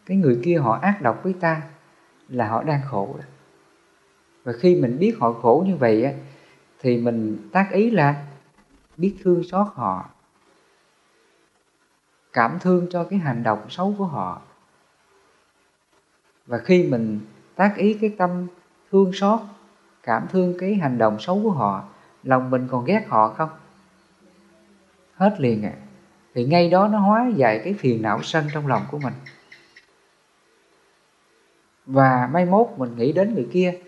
[0.05, 1.62] Cái người kia họ ác độc với ta
[2.29, 3.15] là họ đang khổ
[4.47, 6.13] và khi mình biết họ khổ như vậy á,
[6.79, 8.25] thì mình tác ý là
[8.97, 10.10] biết thương xót họ
[12.33, 14.41] cảm thương cho cái hành động xấu của họ.
[16.45, 17.19] Và khi mình
[17.55, 18.47] tác ý cái tâm
[18.91, 19.39] thương xót
[20.03, 21.83] cảm thương cái hành động xấu của họ
[22.23, 23.49] lòng mình còn ghét họ không?
[25.15, 25.73] Hết liền à
[26.33, 29.13] thì ngay đó nó hóa giải cái phiền não sân trong lòng của mình.
[31.86, 33.79] Và mai mốt mình nghĩ đến người kia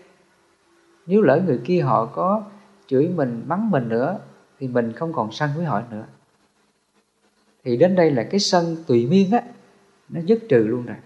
[1.10, 2.42] nếu lỡ người kia họ có
[2.86, 4.18] chửi mình, mắng mình nữa,
[4.58, 6.04] thì mình không còn sân với họ nữa.
[7.64, 9.42] Thì đến đây là cái sân tùy miên á,
[10.08, 10.96] nó dứt trừ luôn rồi.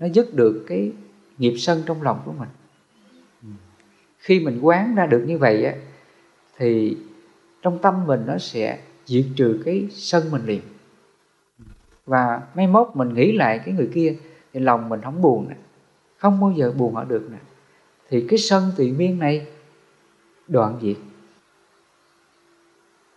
[0.00, 0.92] Nó dứt được cái
[1.38, 2.48] nghiệp sân trong lòng của mình.
[4.18, 5.74] Khi mình quán ra được như vậy á,
[6.56, 6.96] thì
[7.62, 10.60] trong tâm mình nó sẽ diệt trừ cái sân mình liền.
[12.06, 14.16] Và mai mốt mình nghĩ lại cái người kia,
[14.52, 15.56] thì lòng mình không buồn nữa
[16.18, 17.38] không bao giờ buồn họ được nè.
[18.08, 19.46] Thì cái sân tùy miên này,
[20.48, 20.96] đoạn diệt.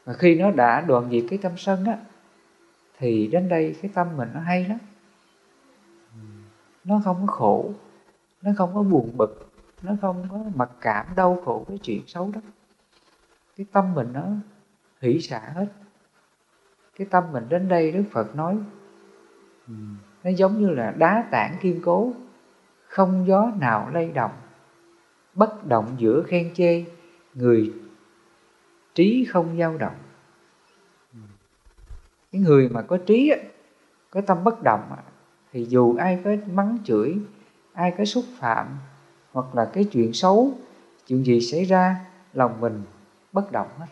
[0.05, 1.97] Và khi nó đã đoạn diệt cái tâm sân á,
[2.97, 4.77] thì đến đây cái tâm mình nó hay lắm.
[6.83, 7.73] Nó không có khổ,
[8.41, 12.31] nó không có buồn bực, nó không có mặc cảm đau khổ cái chuyện xấu
[12.35, 12.41] đó.
[13.57, 14.23] Cái tâm mình nó
[15.01, 15.67] hỷ xả hết.
[16.95, 18.57] Cái tâm mình đến đây đức phật nói,
[20.23, 22.13] nó giống như là đá tảng kiên cố
[22.89, 24.31] không gió nào lay động.
[25.33, 26.85] Bất động giữa khen chê,
[27.33, 27.73] người
[28.93, 29.95] trí không dao động.
[32.31, 33.31] Cái người mà có trí
[34.09, 34.95] có tâm bất động
[35.51, 37.17] thì dù ai có mắng chửi,
[37.73, 38.67] ai có xúc phạm,
[39.31, 40.51] hoặc là cái chuyện xấu,
[41.07, 42.83] chuyện gì xảy ra, lòng mình
[43.31, 43.85] bất động hết.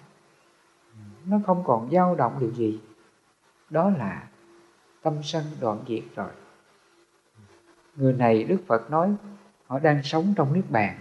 [1.25, 2.79] Nó không còn dao động điều gì.
[3.69, 4.27] Đó là
[5.01, 6.29] tâm sân đoạn diệt rồi
[7.97, 9.15] người này đức phật nói
[9.67, 10.97] họ đang sống trong niết bàn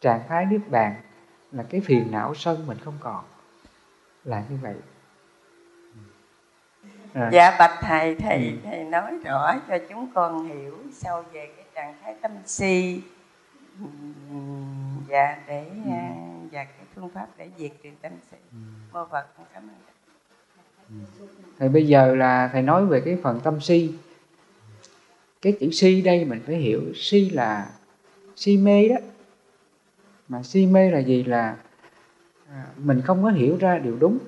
[0.00, 0.94] trạng thái niết bàn
[1.52, 3.24] là cái phiền não sân mình không còn
[4.24, 4.74] là như vậy
[7.14, 7.30] à.
[7.32, 8.56] dạ bạch thầy thầy ừ.
[8.64, 13.02] thầy nói rõ cho chúng con hiểu sâu về cái trạng thái tâm si
[15.08, 15.90] dạ để ừ.
[15.90, 16.14] À,
[16.52, 18.58] và cái phương pháp để diệt trừ tâm si ừ.
[18.92, 19.76] mô phật cảm ơn
[20.88, 21.26] ừ.
[21.58, 23.94] thầy bây giờ là thầy nói về cái phần tâm si
[25.42, 27.70] cái chữ si đây mình phải hiểu si là
[28.36, 28.96] si mê đó.
[30.28, 31.56] Mà si mê là gì là
[32.48, 34.18] à, mình không có hiểu ra điều đúng.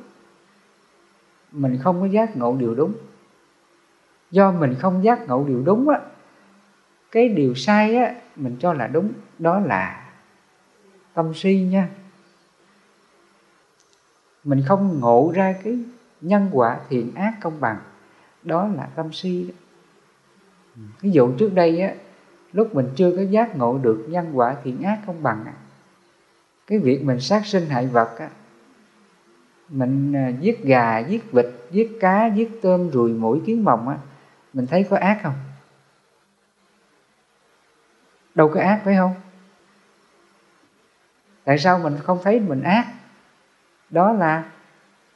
[1.52, 2.92] Mình không có giác ngộ điều đúng.
[4.30, 6.00] Do mình không giác ngộ điều đúng á
[7.14, 10.10] cái điều sai á mình cho là đúng đó là
[11.14, 11.88] tâm si nha.
[14.44, 15.78] Mình không ngộ ra cái
[16.20, 17.76] nhân quả thiện ác công bằng
[18.42, 19.63] đó là tâm si đó
[21.00, 21.94] ví dụ trước đây á
[22.52, 25.52] lúc mình chưa có giác ngộ được nhân quả thiện ác không bằng á,
[26.66, 28.30] cái việc mình sát sinh hại vật á
[29.68, 33.98] mình à, giết gà giết vịt giết cá giết tôm ruồi mũi kiến mồng á
[34.54, 35.34] mình thấy có ác không?
[38.34, 39.14] Đâu có ác phải không?
[41.44, 42.86] Tại sao mình không thấy mình ác?
[43.90, 44.44] Đó là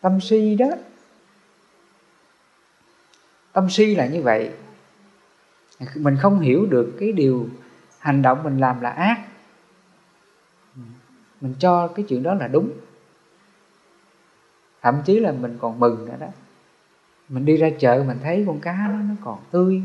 [0.00, 0.66] tâm si đó.
[3.52, 4.52] Tâm si là như vậy
[5.94, 7.48] mình không hiểu được cái điều
[7.98, 9.20] hành động mình làm là ác.
[11.40, 12.70] Mình cho cái chuyện đó là đúng.
[14.82, 16.26] Thậm chí là mình còn mừng nữa đó.
[17.28, 19.82] Mình đi ra chợ mình thấy con cá nó nó còn tươi,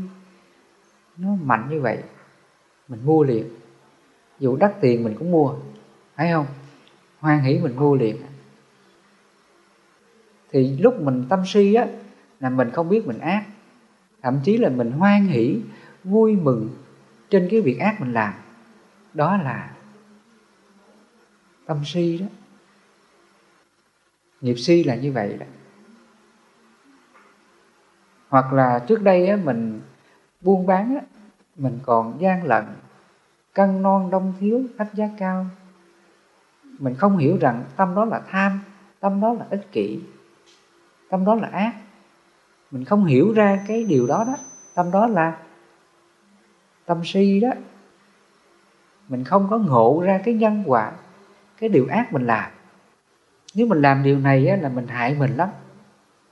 [1.16, 2.02] nó mạnh như vậy.
[2.88, 3.48] Mình mua liền.
[4.38, 5.54] Dù đắt tiền mình cũng mua
[6.16, 6.46] thấy không?
[7.18, 8.16] Hoan hỷ mình mua liền.
[10.50, 11.86] Thì lúc mình tâm si á,
[12.40, 13.44] là mình không biết mình ác.
[14.22, 15.60] Thậm chí là mình hoan hỷ
[16.04, 16.70] vui mừng
[17.30, 18.34] trên cái việc ác mình làm.
[19.14, 19.70] Đó là
[21.66, 22.26] tâm si đó.
[24.40, 25.46] Nghiệp si là như vậy đó.
[28.28, 29.80] Hoặc là trước đây á, mình
[30.40, 31.00] buôn bán á,
[31.56, 32.64] mình còn gian lận
[33.52, 35.46] cân non đông thiếu khách giá cao.
[36.78, 38.60] Mình không hiểu rằng tâm đó là tham
[39.00, 40.00] tâm đó là ích kỷ
[41.10, 41.74] tâm đó là ác.
[42.70, 44.36] Mình không hiểu ra cái điều đó đó.
[44.74, 45.38] Tâm đó là
[46.86, 47.50] tâm si đó.
[49.08, 50.92] Mình không có ngộ ra cái nhân quả
[51.58, 52.50] cái điều ác mình làm.
[53.54, 55.48] Nếu mình làm điều này á, là mình hại mình lắm.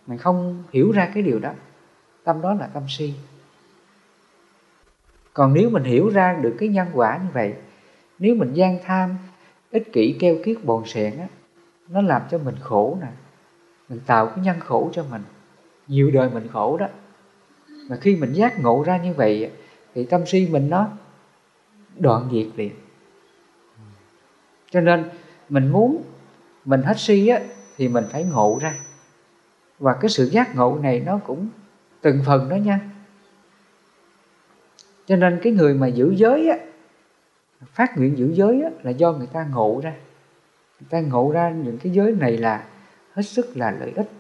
[0.07, 1.53] Mình không hiểu ra cái điều đó.
[2.25, 3.15] Tâm đó là tâm si.
[5.35, 7.55] Còn nếu mình hiểu ra được cái nhân quả như vậy
[8.19, 9.17] nếu mình gian tham
[9.71, 11.27] ích kỷ keo kiết bồn sẹn á
[11.89, 13.07] nó làm cho mình khổ nè.
[13.89, 15.23] Mình tạo cái nhân khổ cho mình.
[15.87, 16.87] Nhiều đời mình khổ đó.
[17.89, 19.51] Mà khi mình giác ngộ ra như vậy
[19.95, 20.89] thì tâm si mình nó
[21.99, 22.73] đoạn diệt liền.
[24.71, 25.11] Cho nên
[25.49, 26.03] mình muốn
[26.65, 27.41] mình hết si á
[27.77, 28.75] thì mình phải ngộ ra.
[29.79, 31.49] Và cái sự giác ngộ này nó cũng
[32.01, 32.81] từng phần đó nha.
[35.07, 36.57] Cho nên cái người mà giữ giới á
[37.73, 39.95] phát nguyện giữ giới á, là do người ta ngộ ra.
[40.81, 42.67] Người ta ngộ ra những cái giới này là
[43.13, 44.11] hết sức là lợi ích.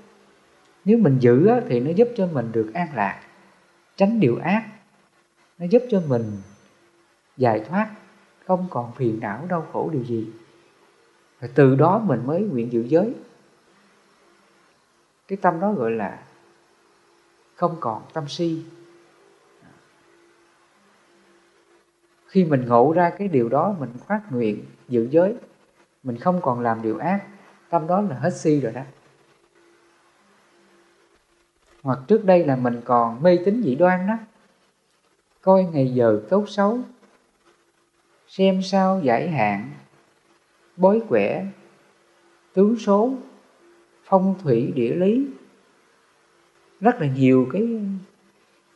[0.84, 3.20] Nếu mình giữ á, thì nó giúp cho mình được an lạc
[3.96, 4.64] tránh điều ác
[5.58, 6.32] nó giúp cho mình
[7.36, 7.90] giải thoát,
[8.46, 10.32] không còn phiền não, đau khổ điều gì.
[11.40, 13.14] Và từ đó mình mới nguyện giữ giới.
[15.28, 16.22] Cái tâm đó gọi là
[17.54, 18.64] không còn tâm si.
[22.26, 25.34] Khi mình ngộ ra cái điều đó, mình phát nguyện giữ giới,
[26.02, 27.26] mình không còn làm điều ác,
[27.70, 28.82] tâm đó là hết si rồi đó.
[31.82, 34.16] Hoặc trước đây là mình còn mê tín dị đoan đó
[35.42, 36.78] coi ngày giờ tốt xấu,
[38.28, 39.70] xem sao giải hạn,
[40.76, 41.46] bói quẻ,
[42.54, 43.12] tướng số,
[44.04, 45.26] phong thủy địa lý.
[46.80, 47.80] Rất là nhiều cái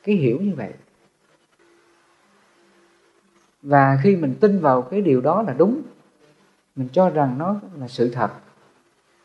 [0.02, 0.72] cái hiểu như vậy.
[3.62, 5.82] Và khi mình tin vào cái điều đó là đúng,
[6.76, 8.30] mình cho rằng nó là sự thật.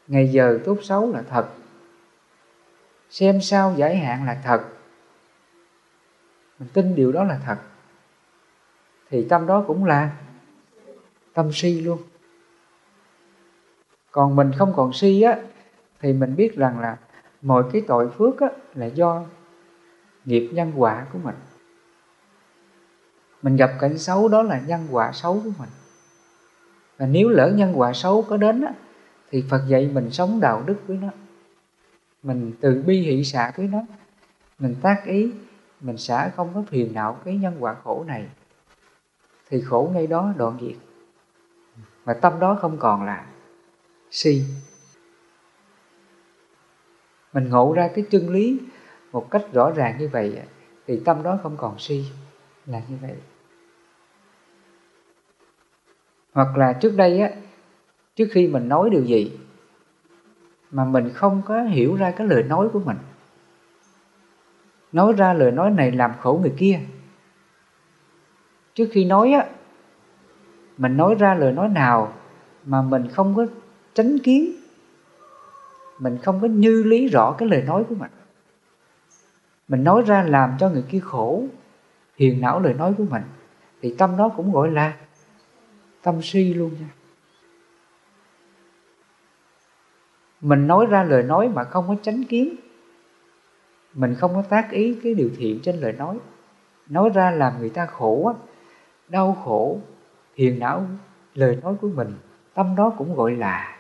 [0.07, 1.49] Ngày giờ tốt xấu là thật.
[3.09, 4.61] Xem sao giải hạn là thật
[6.61, 7.57] mình tin điều đó là thật.
[9.09, 10.11] Thì tâm đó cũng là
[11.33, 11.99] tâm si luôn.
[14.11, 15.37] Còn mình không còn si á
[15.99, 16.97] thì mình biết rằng là
[17.41, 19.23] mọi cái tội phước á, là do
[20.25, 21.35] nghiệp nhân quả của mình.
[23.41, 25.69] Mình gặp cảnh xấu đó là nhân quả xấu của mình.
[26.97, 28.73] Và nếu lỡ nhân quả xấu có đến á,
[29.31, 31.09] thì Phật dạy mình sống đạo đức với nó.
[32.23, 33.79] Mình từ bi hỷ xả với nó.
[34.59, 35.31] Mình tác ý
[35.81, 38.29] mình xả không có phiền não cái nhân quả khổ này.
[39.49, 40.75] Thì khổ ngay đó đoạn diệt.
[42.05, 43.25] Mà tâm đó không còn là
[44.11, 44.43] si.
[47.33, 48.59] Mình ngộ ra cái chân lý
[49.11, 50.41] một cách rõ ràng như vậy
[50.87, 52.05] thì tâm đó không còn si,
[52.65, 53.15] là như vậy.
[56.33, 57.29] Hoặc là trước đây á,
[58.15, 59.39] trước khi mình nói điều gì
[60.71, 62.97] mà mình không có hiểu ra cái lời nói của mình
[64.91, 66.79] nói ra lời nói này làm khổ người kia.
[68.73, 69.45] Trước khi nói á,
[70.77, 72.13] mình nói ra lời nói nào
[72.65, 73.45] mà mình không có
[73.93, 74.51] tránh kiến,
[75.99, 78.11] mình không có như lý rõ cái lời nói của mình.
[79.67, 81.43] Mình nói ra làm cho người kia khổ,
[82.15, 83.23] hiền não lời nói của mình,
[83.81, 84.93] thì tâm đó cũng gọi là
[86.01, 86.89] tâm si luôn nha.
[90.41, 92.55] Mình nói ra lời nói mà không có tránh kiến
[93.93, 96.17] mình không có tác ý cái điều thiện trên lời nói.
[96.89, 98.33] Nói ra làm người ta khổ
[99.07, 99.79] đau khổ
[100.35, 100.85] hiền não,
[101.33, 102.13] lời nói của mình,
[102.53, 103.77] tâm đó cũng gọi là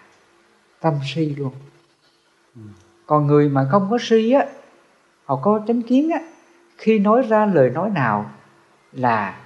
[0.79, 1.51] tâm si luôn.
[3.05, 4.45] Còn người mà không có si á,
[5.25, 6.19] họ có chánh kiến á,
[6.77, 8.31] khi nói ra lời nói nào
[8.91, 9.41] là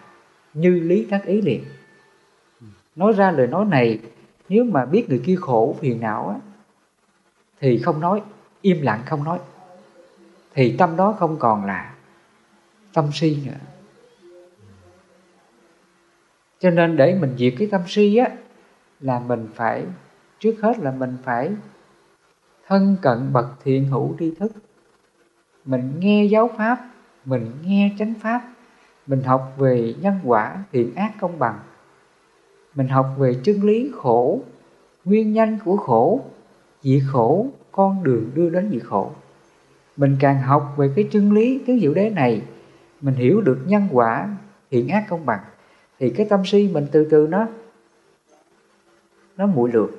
[0.54, 1.63] như lý tác ý liền.
[2.95, 3.99] Nói ra lời nói này,
[4.49, 6.36] nếu mà biết người kia khổ, phiền não á,
[7.60, 8.21] thì không nói,
[8.62, 9.39] im lặng không nói
[10.56, 11.96] thì tâm đó không còn là
[12.94, 13.60] tâm si nữa.
[16.60, 18.30] Cho nên để mình diệt cái tâm si á,
[19.00, 19.86] là mình phải,
[20.39, 21.52] trước hết là mình phải
[22.68, 24.52] thân cận bậc thiện hữu tri thức.
[25.65, 26.89] Mình nghe giáo pháp,
[27.26, 28.41] mình nghe chánh pháp,
[29.08, 31.60] mình học về nhân quả, thiện ác công bằng.
[32.76, 34.39] Mình học về chân lý khổ,
[35.06, 36.22] nguyên nhân của khổ
[36.82, 39.12] diệt khổ con đường đưa đến diệt khổ
[39.98, 42.42] mình càng học về cái chân lý tứ diệu đế này,
[43.02, 44.38] mình hiểu được nhân quả,
[44.72, 45.44] thiện ác công bằng,
[46.00, 47.48] thì cái tâm si mình từ từ nó
[49.38, 49.90] nó muội lược.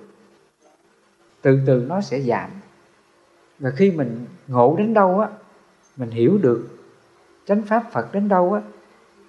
[1.43, 2.51] Từ từ nó sẽ giảm.
[3.59, 5.29] Và khi mình ngộ đến đâu á,
[5.97, 6.69] mình hiểu được
[7.47, 8.63] chánh pháp phật đến đâu á,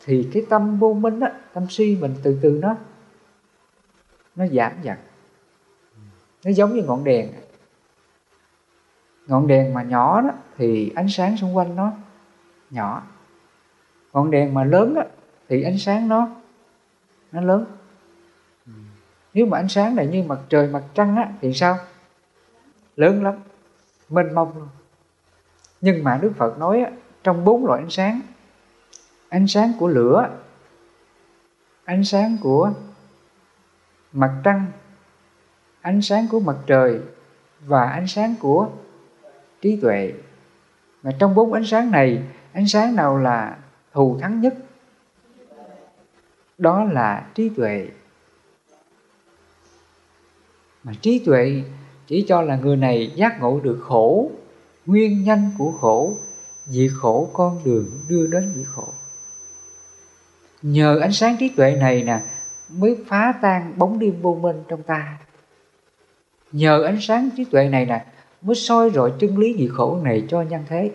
[0.06, 2.76] thì cái tâm vô minh á, tâm si mình từ từ nó
[4.36, 4.98] nó giảm dần.
[6.46, 7.30] Nó giống như ngọn đèn
[9.28, 11.92] ngọn đèn mà nhỏ đó thì ánh sáng xung quanh nó
[12.70, 13.04] nhỏ.
[14.14, 15.02] Ngọn đèn mà lớn đó
[15.50, 16.28] thì ánh sáng nó
[17.32, 17.66] nó lớn.
[19.34, 21.78] Nếu mà ánh sáng này như mặt trời mặt trăng á thì sao?
[22.96, 23.34] Lớn lắm
[24.10, 24.68] mênh mông luôn.
[25.82, 26.92] Nhưng mà đức phật nói á,
[27.24, 28.22] trong bốn loại ánh sáng
[29.30, 30.30] ánh sáng của lửa
[31.84, 32.72] ánh sáng của
[34.14, 34.66] mặt trăng
[35.82, 37.02] ánh sáng của mặt trời
[37.66, 38.70] và ánh sáng của
[39.62, 40.14] trí tuệ.
[41.04, 42.22] Mà trong bốn ánh sáng này,
[42.54, 43.58] ánh sáng nào là
[43.94, 44.54] thù thắng nhất?
[46.58, 47.88] Đó là trí tuệ.
[50.84, 51.64] Mà trí tuệ
[52.08, 54.32] chỉ cho là người này giác ngộ được khổ,
[54.86, 56.18] nguyên nhân của khổ,
[56.66, 58.88] vì khổ con đường đưa đến diệt khổ.
[60.62, 62.20] Nhờ ánh sáng trí tuệ này nè,
[62.70, 65.18] mới phá tan bóng đêm vô minh trong ta.
[66.52, 68.06] Nhờ ánh sáng trí tuệ này nè
[68.48, 70.92] mới soi rọi chân lý diệt khổ này cho nhân thế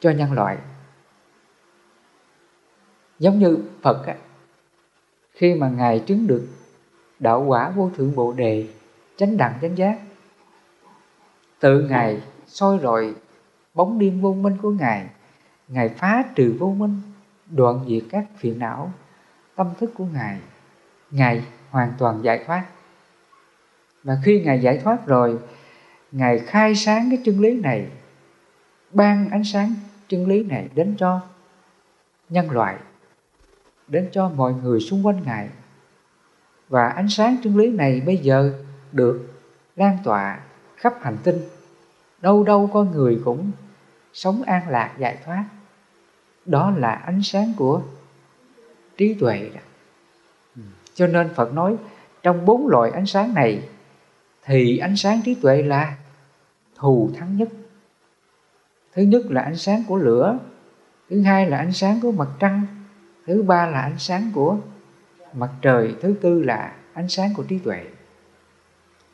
[0.00, 0.58] cho nhân loại.
[3.18, 4.14] Giống như phật á,
[5.32, 6.46] khi mà ngài chứng được
[7.18, 8.66] đạo quả vô thượng bộ đề
[9.16, 9.98] chánh đẳng chánh giác
[11.60, 13.14] tự ngài soi rọi
[13.74, 15.06] bóng đêm vô minh của ngài
[15.68, 17.00] ngài phá trừ vô minh
[17.50, 18.92] đoạn diệt các phiền não
[19.54, 20.38] tâm thức của ngài
[21.10, 22.64] ngài hoàn toàn giải thoát.
[24.02, 25.38] Và khi ngài giải thoát rồi
[26.12, 27.86] ngài khai sáng cái chân lý này,
[28.90, 29.74] ban ánh sáng
[30.08, 31.20] chân lý này đến cho
[32.28, 32.76] nhân loại,
[33.88, 35.48] đến cho mọi người xung quanh ngài.
[36.68, 38.52] Và ánh sáng chân lý này bây giờ
[38.92, 39.32] được
[39.76, 40.40] lan tỏa
[40.76, 41.38] khắp hành tinh.
[42.20, 43.50] Đâu đâu con người cũng
[44.12, 45.44] sống an lạc, giải thoát.
[46.46, 47.82] Đó là ánh sáng của
[48.96, 49.50] trí tuệ.
[50.94, 51.76] Cho nên phật nói,
[52.22, 53.68] trong bốn loại ánh sáng này
[54.44, 55.96] thì ánh sáng trí tuệ là
[56.76, 57.48] thù thắng nhất.
[58.94, 60.38] Thứ nhất là ánh sáng của lửa,
[61.10, 62.66] thứ hai là ánh sáng của mặt trăng,
[63.26, 64.56] thứ ba là ánh sáng của
[65.32, 67.84] mặt trời, thứ tư là ánh sáng của trí tuệ.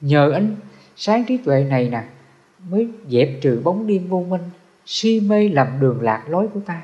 [0.01, 0.57] Nhờ ánh
[0.97, 2.05] sáng trí tuệ này nè,
[2.69, 4.43] mới dẹp trừ bóng đêm vô minh,
[4.87, 6.83] si mê lầm đường lạc lối của ta.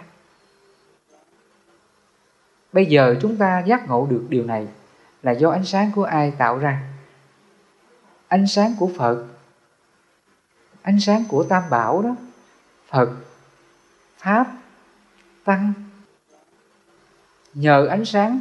[2.72, 4.66] Bây giờ chúng ta giác ngộ được điều này
[5.22, 6.93] là do ánh sáng của ai tạo ra?
[8.28, 9.24] Ánh sáng của phật.
[10.82, 12.16] Ánh sáng của tam bảo đó.
[12.88, 13.10] Phật,
[14.16, 14.46] pháp,
[15.44, 15.72] tăng.
[17.54, 18.40] Nhờ ánh sáng,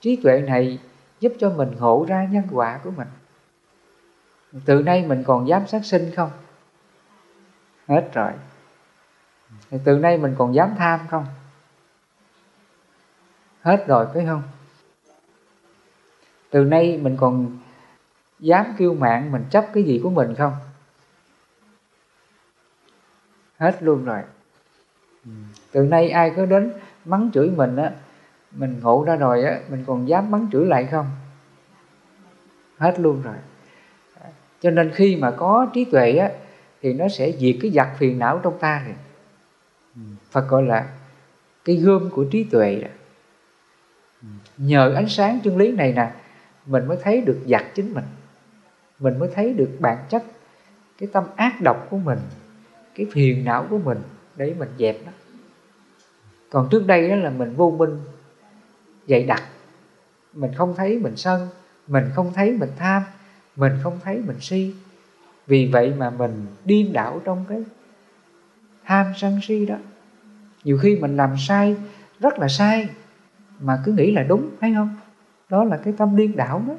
[0.00, 0.78] trí tuệ này
[1.20, 3.08] giúp cho mình ngộ ra nhân quả của mình.
[4.64, 6.30] Từ nay mình còn dám sát sinh không?
[7.88, 8.32] Hết rồi.
[9.84, 11.26] Từ nay mình còn dám tham không?
[13.62, 14.42] Hết rồi, phải không?
[16.50, 17.58] Từ nay mình còn
[18.40, 20.52] dám kêu mạng mình chấp cái gì của mình không?
[23.58, 24.20] Hết luôn rồi.
[25.24, 25.30] Ừ.
[25.72, 26.72] Từ nay ai có đến
[27.04, 27.92] mắng chửi mình á,
[28.52, 31.06] mình ngộ ra rồi á, mình còn dám mắng chửi lại không?
[32.78, 33.36] Hết luôn rồi.
[34.60, 36.30] Cho nên khi mà có trí tuệ á,
[36.82, 38.94] thì nó sẽ diệt cái giặc phiền não trong ta rồi.
[39.94, 40.00] Ừ.
[40.30, 40.88] Phật gọi là
[41.64, 42.88] cái gươm của trí tuệ đó.
[44.22, 44.28] Ừ.
[44.56, 46.12] nhờ ánh sáng chân lý này nè,
[46.66, 48.04] mình mới thấy được giặc chính mình
[48.98, 50.24] mình mới thấy được bản chất,
[50.98, 52.18] cái tâm ác độc của mình,
[52.94, 53.98] cái phiền não của mình
[54.36, 55.12] để mình dẹp nó.
[56.50, 57.98] Còn trước đây đó là mình vô minh,
[59.08, 59.42] dày đặc.
[60.32, 61.48] Mình không thấy mình sân,
[61.86, 63.02] mình không thấy mình tham,
[63.56, 64.74] mình không thấy mình si.
[65.46, 67.64] Vì vậy mà mình điên đảo trong cái
[68.84, 69.76] tham sân si đó.
[70.64, 71.76] Nhiều khi mình làm sai,
[72.20, 72.88] rất là sai,
[73.60, 74.96] mà cứ nghĩ là đúng thấy không?
[75.48, 76.74] Đó là cái tâm điên đảo đó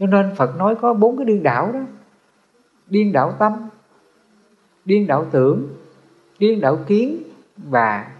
[0.00, 1.80] cho nên phật nói có bốn cái điên đảo đó.
[2.86, 3.68] Điên đảo tâm,
[4.84, 5.68] điên đảo tưởng,
[6.38, 7.22] điên đảo kiến
[7.56, 8.10] và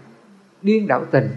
[0.61, 1.29] điên đảo tình.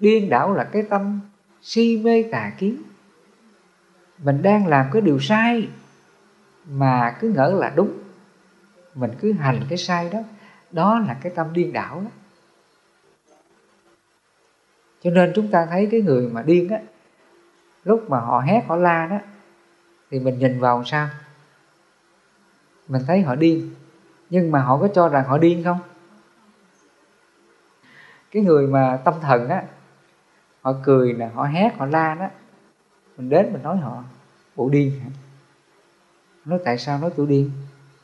[0.00, 1.20] Điên đảo là cái tâm
[1.62, 2.82] si mê tà kiến.
[4.18, 5.68] Mình đang làm cái điều sai
[6.70, 7.98] mà cứ ngỡ là đúng.
[8.94, 10.20] Mình cứ hành cái sai đó
[10.70, 12.10] đó là cái tâm điên đảo đó.
[15.02, 16.80] Cho nên chúng ta thấy cái người mà điên á
[17.86, 19.18] lúc mà họ hét, họ la đó,
[20.10, 21.08] thì mình nhìn vào sao?
[22.88, 23.74] Mình thấy họ điên.
[24.30, 25.78] Nhưng mà họ có cho rằng họ điên không?
[28.30, 29.62] Cái người mà tâm thần á,
[30.60, 32.28] họ cười nè, họ hét, họ la đó,
[33.16, 34.04] mình đến mình nói họ,
[34.56, 35.10] bộ điên hả?
[36.44, 37.50] Nói, tại sao nói tôi điên?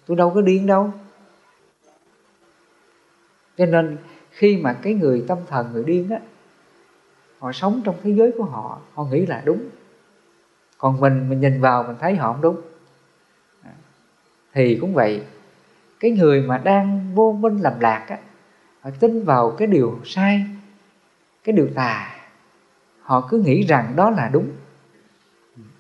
[0.07, 0.93] Tôi đâu có điên đâu.
[3.57, 3.99] Cho nên
[4.31, 6.19] khi mà cái người tâm thần người điên á
[7.43, 8.79] họ sống trong thế giới của họ.
[8.95, 9.69] Họ nghĩ là đúng.
[10.79, 12.61] Còn mình mình nhìn vào, mình thấy họ không đúng.
[13.63, 13.73] À,
[14.53, 15.23] thì cũng vậy.
[16.01, 18.19] Cái người mà đang vô minh làm lạc á,
[18.81, 20.47] họ tin vào cái điều sai,
[21.45, 22.17] cái điều tà.
[23.03, 24.51] Họ cứ nghĩ rằng đó là đúng.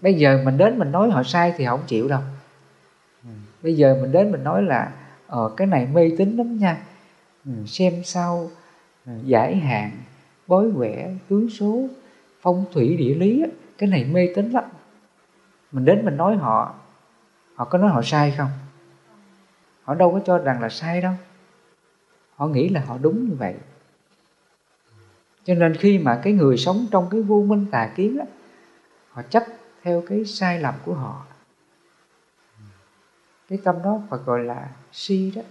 [0.00, 2.20] Bây giờ mình đến mình nói họ sai thì họ không chịu đâu.
[3.62, 4.92] Bây giờ mình đến mình nói là
[5.26, 6.82] ờ cái này mê tín lắm nha.
[7.46, 8.50] Ừ, xem sao
[9.06, 9.90] ừ, giải hạn
[10.52, 11.88] bói quẻ tướng số
[12.40, 13.44] phong thủy địa lý
[13.78, 14.64] cái này mê tín lắm.
[15.72, 16.74] Mình đến mình nói họ
[17.54, 18.50] họ có nói họ sai không?
[19.82, 21.12] Họ đâu có cho rằng là sai đâu.
[22.36, 23.54] Họ nghĩ là họ đúng như vậy.
[25.44, 28.24] Cho nên khi mà cái người sống trong cái vô minh tà kiến đó,
[29.10, 29.44] họ chấp
[29.82, 31.26] theo cái sai lầm của họ.
[33.48, 35.42] Cái tâm đó Phật gọi là si đó.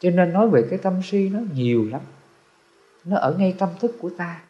[0.00, 2.00] Cho nên nói về cái tâm si nó nhiều lắm
[3.08, 4.40] nó ở ngay tâm thức của ta.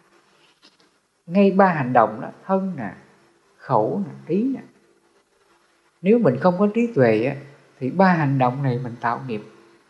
[1.26, 2.94] Ngay ba hành động đó thân nè
[3.56, 4.60] khẩu nè ý nè.
[6.02, 7.36] Nếu mình không có trí tuệ á,
[7.80, 9.42] thì ba hành động này mình tạo nghiệp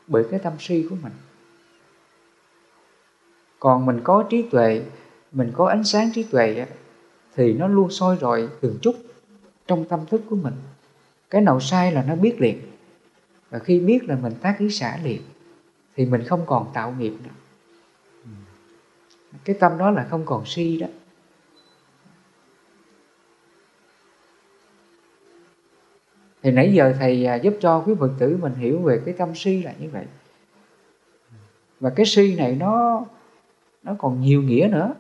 [0.07, 1.13] bởi cái tâm si của mình.
[3.59, 4.83] Còn mình có trí tuệ
[5.33, 6.67] mình có ánh sáng trí tuệ á,
[7.35, 8.97] thì nó luôn soi rọi từng chút
[9.67, 10.55] trong tâm thức của mình.
[11.31, 12.61] Cái nào sai là nó biết liền.
[13.51, 15.23] Và khi biết là mình tác ý xả liền
[15.97, 17.31] thì mình không còn tạo nghiệp nữa
[19.45, 20.87] cái tâm đó là không còn si đó.
[26.43, 29.35] Thì nãy giờ thầy à, giúp cho quý phật tử mình hiểu về cái tâm
[29.35, 30.07] si là như vậy.
[31.81, 33.05] Và cái si này nó
[33.83, 34.95] nó còn nhiều nghĩa nữa.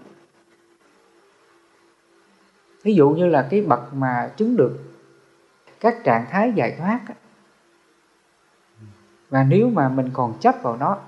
[2.82, 4.78] Ví dụ như là cái bậc mà chứng được
[5.80, 7.00] các trạng thái giải thoát
[9.30, 10.98] và nếu mà mình còn chấp vào nó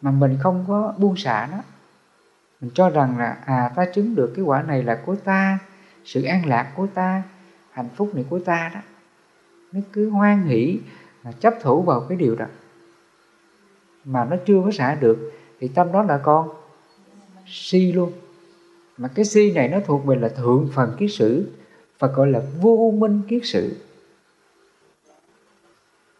[0.00, 1.58] mà mình không có buông xả nó.
[2.60, 5.58] Mình cho rằng là à ta chứng được cái quả này là của ta,
[6.04, 7.22] sự an lạc của ta,
[7.70, 8.80] hạnh phúc này của ta đó.
[9.72, 10.80] Nó cứ hoan hỷ
[11.40, 12.46] chấp thủ vào cái điều đó.
[14.04, 16.48] Mà nó chưa có xả được thì tâm đó là con
[17.46, 18.12] si luôn.
[18.96, 21.50] Mà cái si này nó thuộc về là thượng phần kiết sử,
[21.98, 23.76] và gọi là vô minh kiết sử.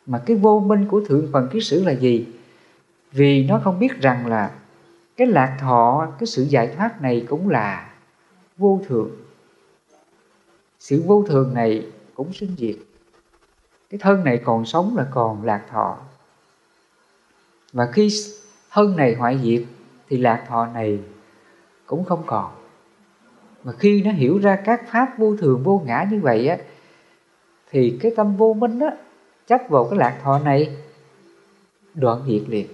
[0.06, 2.26] Mà cái vô minh của thượng phần kiết sử là gì?
[3.12, 4.50] Vì nó không biết rằng là
[5.16, 7.90] cái lạc thọ, cái sự giải thoát này cũng là
[8.56, 9.10] vô thường.
[10.78, 12.76] Sự vô thường này cũng sinh diệt.
[13.90, 15.98] Cái thân này còn sống là còn lạc thọ.
[17.72, 18.08] Và khi
[18.70, 19.62] thân này hoại diệt,
[20.08, 21.00] thì lạc thọ này
[21.86, 22.52] cũng không còn.
[23.64, 26.56] Mà khi nó hiểu ra các pháp vô thường, vô ngã như vậy á,
[27.70, 28.96] thì cái tâm vô minh á,
[29.46, 30.76] chấp vào cái lạc thọ này,
[31.94, 32.66] đoạn diệt liền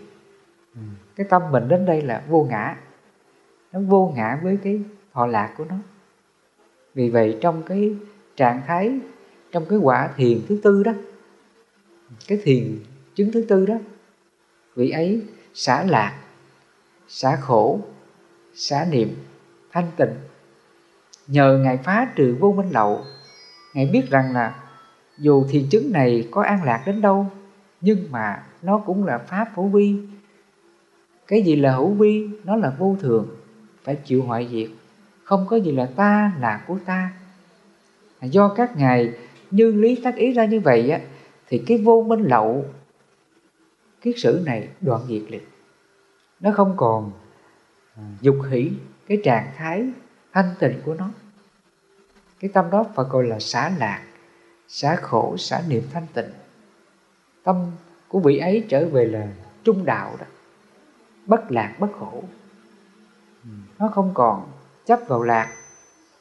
[0.75, 0.81] ừ.
[1.16, 2.77] cái tâm mình đến đây là vô ngã.
[3.72, 4.81] Nó vô ngã với cái
[5.12, 5.77] thọ lạc của nó.
[6.95, 7.97] Vì vậy trong cái
[8.37, 8.99] trạng thái,
[9.53, 10.93] trong cái quả thiền thứ tư đó,
[12.29, 12.79] cái thiền
[13.14, 13.75] chứng thứ tư đó,
[14.75, 15.22] vị ấy
[15.55, 16.20] xả lạc,
[17.09, 17.81] xả khổ,
[18.55, 19.09] xả niệm,
[19.72, 20.14] thanh tịnh.
[21.27, 23.05] Nhờ ngài phá trừ vô minh lậu,
[23.75, 24.62] ngài biết rằng là
[25.18, 27.27] dù thiền chứng này có an lạc đến đâu,
[27.81, 29.97] nhưng mà nó cũng là pháp phổ vi
[31.27, 33.37] cái gì là hữu vi, nó là vô thường.
[33.85, 34.68] Phải chịu hoại diệt.
[35.25, 37.12] Không có gì là ta, là của ta.
[38.22, 39.12] Do các ngài
[39.51, 41.01] như lý tác ý ra như vậy á,
[41.49, 42.64] thì cái vô minh lậu,
[44.01, 45.43] kiết sử này đoạn diệt liền.
[46.41, 47.12] Nó không còn
[47.97, 48.70] à, dục hỷ
[49.07, 49.87] cái trạng thái
[50.33, 51.11] thanh tịnh của nó.
[52.41, 54.03] Cái tâm đó phải gọi là xả lạc,
[54.68, 56.31] xả khổ, xả niệm thanh tịnh.
[57.43, 57.57] Tâm
[58.09, 59.29] của vị ấy trở về là
[59.64, 60.27] trung đạo đó
[61.27, 62.22] bất lạc bất khổ.
[63.79, 64.49] Nó không còn
[64.87, 65.53] chấp vào lạc,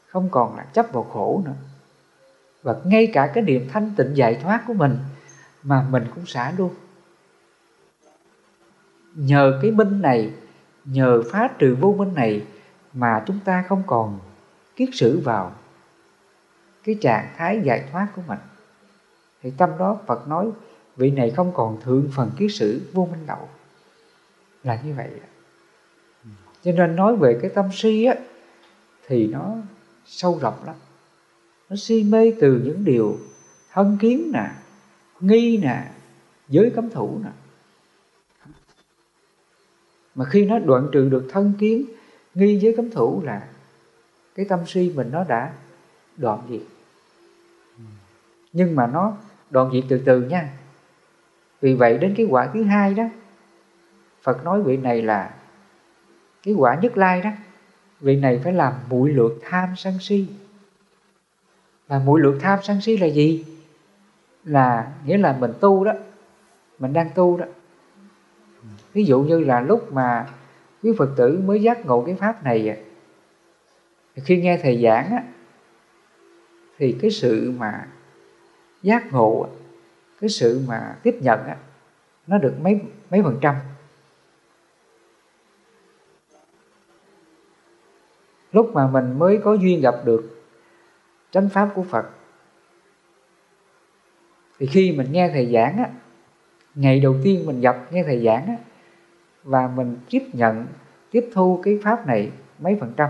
[0.07, 1.55] không còn là chấp vào khổ nữa.
[2.63, 4.97] Và ngay cả cái niềm thanh tịnh giải thoát của mình
[5.63, 6.73] mà mình cũng xả luôn.
[9.15, 10.33] Nhờ cái minh này,
[10.85, 12.45] nhờ phá trừ vô minh này
[12.93, 14.19] mà chúng ta không còn
[14.75, 15.51] kiết sử vào
[16.83, 18.39] cái trạng thái giải thoát của mình.
[19.41, 20.51] Thì tâm đó Phật nói,
[20.95, 23.49] vị này không còn thượng phần kiết sử vô minh lậu
[24.63, 25.09] là như vậy.
[26.63, 28.15] Cho nên nói về cái tâm si á,
[29.07, 29.55] thì nó
[30.05, 30.75] sâu rộng lắm.
[31.69, 33.17] Nó si mê từ những điều
[33.71, 34.51] thân kiến nè,
[35.19, 35.91] nghi nè,
[36.49, 37.29] giới cấm thủ nè.
[40.15, 41.85] Mà khi nó đoạn trừ được thân kiến,
[42.33, 43.47] nghi giới cấm thủ là
[44.35, 45.53] cái tâm si mình nó đã
[46.17, 46.61] đoạn diệt.
[48.53, 49.17] Nhưng mà nó
[49.49, 50.53] đoạn diệt từ từ nha.
[51.61, 53.03] Vì vậy đến cái quả thứ hai đó
[54.23, 55.33] Phật nói vị này là
[56.43, 57.29] cái quả nhất lai đó.
[57.99, 60.27] Vị này phải làm mũi lượt tham sân si.
[61.87, 63.45] Và mũi lượt tham sân si là gì?
[64.43, 65.93] Là nghĩa là mình tu đó
[66.79, 67.45] mình đang tu đó.
[68.93, 70.27] Ví dụ như là lúc mà
[70.83, 72.75] quý phật tử mới giác ngộ cái pháp này à,
[74.15, 75.23] khi nghe thầy giảng á,
[76.77, 77.87] thì cái sự mà
[78.81, 79.47] giác ngộ
[80.21, 81.57] cái sự mà tiếp nhận á,
[82.27, 83.55] nó được mấy mấy phần trăm.
[88.53, 90.43] Lúc mà mình mới có duyên gặp được
[91.31, 92.05] chánh pháp của Phật,
[94.59, 95.89] thì khi mình nghe thầy giảng á,
[96.75, 98.57] ngày đầu tiên mình gặp nghe thầy giảng á,
[99.43, 100.65] và mình tiếp nhận,
[101.11, 103.09] tiếp thu cái pháp này mấy phần trăm.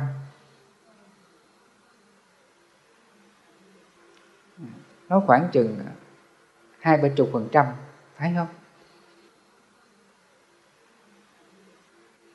[5.10, 5.80] Nó khoảng chừng
[6.80, 7.66] hai ba chục phần trăm
[8.16, 8.48] phải không?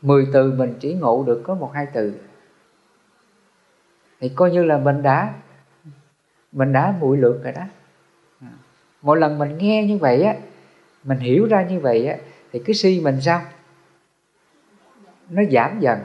[0.02, 2.14] Mười từ mình chỉ ngộ được có một hai từ
[4.20, 5.34] thì coi như là mình đã
[6.52, 7.62] mình đã mũi lượt rồi đó.
[9.02, 10.34] Mỗi lần mình nghe như vậy á,
[11.04, 12.16] mình hiểu ra như vậy á,
[12.52, 13.42] thì cái si mình sao?
[15.30, 15.98] Nó giảm dần.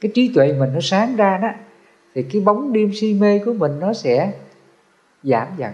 [0.00, 1.48] Cái trí tuệ mình nó sáng ra đó,
[2.14, 4.32] thì cái bóng đêm si mê của mình nó sẽ
[5.22, 5.72] giảm dần.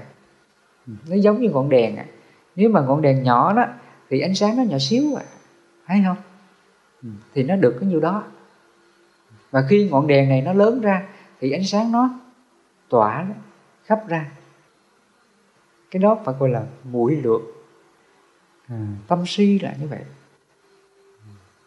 [0.87, 2.05] Nó giống như ngọn đèn à.
[2.57, 3.67] nếu mà ngọn đèn nhỏ đó,
[4.11, 5.25] thì ánh sáng nó nhỏ xíu à.
[5.87, 6.17] Thấy không?
[7.35, 8.25] Thì nó được có nhiêu đó
[9.51, 11.09] và khi ngọn đèn này nó lớn ra
[11.41, 12.11] thì ánh sáng nó
[12.89, 13.27] tỏa
[13.85, 14.31] khắp ra.
[15.91, 17.41] Cái đó phải gọi là mũi lược
[18.69, 20.01] à, tâm si là như vậy.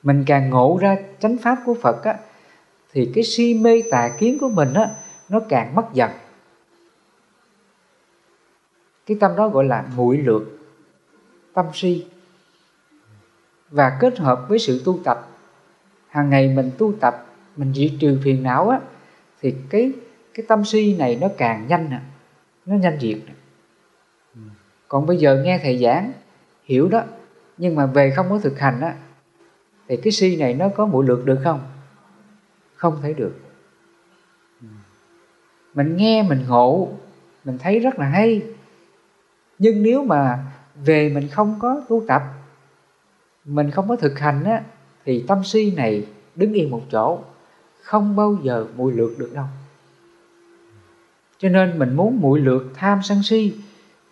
[0.03, 2.17] Mình càng ngộ ra chánh pháp của phật á
[2.91, 4.89] thì cái si mê tà kiến của mình á
[5.29, 6.11] nó càng mất dần.
[9.05, 10.41] Cái tâm đó gọi là mũi lược
[11.53, 12.07] tâm si.
[13.69, 15.27] Và kết hợp với sự tu tập
[16.07, 17.25] hàng ngày mình tu tập
[17.55, 18.79] mình diệt trừ phiền não á
[19.41, 19.91] thì cái
[20.33, 22.01] cái tâm si này nó càng nhanh à,
[22.65, 23.33] nó nhanh diệt à.
[24.87, 26.11] còn bây giờ nghe thầy giảng
[26.63, 27.03] hiểu đó
[27.57, 28.95] nhưng mà về không có thực hành á
[29.87, 31.59] thì cái si này nó có mũi lược được không?
[32.75, 33.35] Không thể được.
[35.73, 36.89] Mình nghe mình ngộ
[37.43, 38.41] mình thấy rất là hay.
[39.59, 40.45] Nhưng nếu mà
[40.85, 42.23] về mình không có tu tập
[43.45, 44.63] mình không có thực hành á
[45.05, 47.19] thì tâm si này đứng yên một chỗ
[47.81, 49.45] không bao giờ mũi lược được đâu.
[51.37, 53.55] Cho nên mình muốn mũi lược tham sân si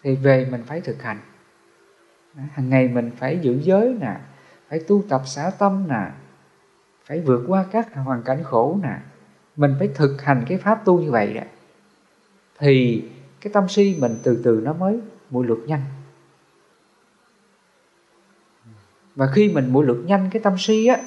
[0.03, 1.19] thì về mình phải thực hành.
[2.35, 4.19] Hàng ngày mình phải giữ giới nè,
[4.69, 6.11] phải tu tập xả tâm nè,
[7.05, 8.99] phải vượt qua các hoàn cảnh khổ nè.
[9.55, 11.41] Mình phải thực hành cái pháp tu như vậy đó.
[12.59, 13.03] Thì
[13.41, 14.99] cái tâm si mình từ từ nó mới
[15.29, 15.81] mũi lược nhanh.
[19.15, 20.97] Và khi mình mũi lược nhanh cái tâm si á,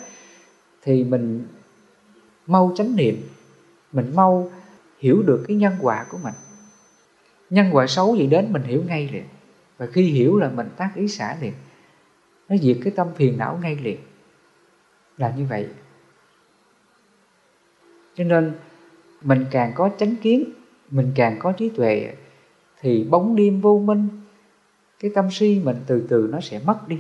[0.83, 1.47] thì mình
[2.47, 3.23] mau chánh niệm.
[3.93, 4.51] Mình mau
[4.99, 6.35] hiểu được cái nhân quả của mình.
[7.51, 9.25] Nhân quả xấu gì đến mình hiểu ngay liền.
[9.79, 11.53] Và khi hiểu là mình tác ý xả liền.
[12.49, 13.99] Nó diệt cái tâm phiền não ngay liền.
[15.19, 15.69] Là như vậy.
[18.15, 18.53] Cho nên
[19.23, 20.45] mình càng có chánh kiến
[20.91, 22.15] mình càng có trí tuệ
[22.81, 24.09] thì bóng đêm vô minh
[25.01, 26.99] cái tâm si mình từ từ nó sẽ mất đi.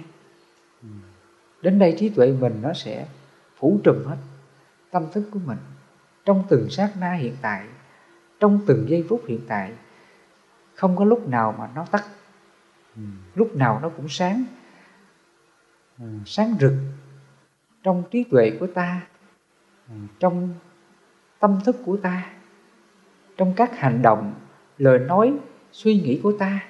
[1.62, 3.07] Đến đây trí tuệ mình nó sẽ
[3.59, 4.16] phủ trùm hết
[4.93, 5.59] tâm thức của mình.
[6.24, 7.66] Trong từng sát na hiện tại
[8.40, 9.72] trong từng giây phút hiện tại
[10.74, 12.05] không có lúc nào mà nó tắt.
[13.34, 14.45] Lúc nào nó cũng sáng.
[16.26, 16.72] Sáng rực
[17.82, 19.07] trong trí tuệ của ta
[20.18, 20.55] trong
[21.40, 22.32] tâm thức của ta
[23.36, 24.34] trong các hành động
[24.78, 25.34] lời nói
[25.72, 26.64] suy nghĩ của ta.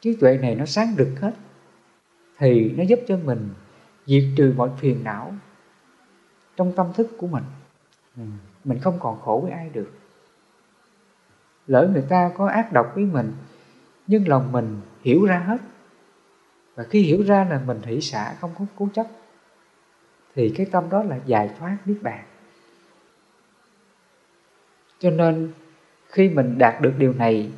[0.00, 1.34] Trí tuệ này nó sáng rực hết.
[2.38, 3.48] Thì nó giúp cho mình
[4.06, 5.34] diệt trừ mọi phiền não
[6.56, 7.44] trong tâm thức của mình.
[8.64, 9.90] Mình không còn khổ với ai được.
[11.66, 13.32] Lỡ người ta có ác độc với mình
[14.06, 15.56] nhưng lòng mình hiểu ra hết
[16.74, 19.06] và khi hiểu ra là mình hỷ xả không có cố chấp
[20.34, 22.24] thì cái tâm đó là giải thoát niết bàn.
[24.98, 25.52] Cho nên
[26.08, 27.52] khi mình đạt được điều này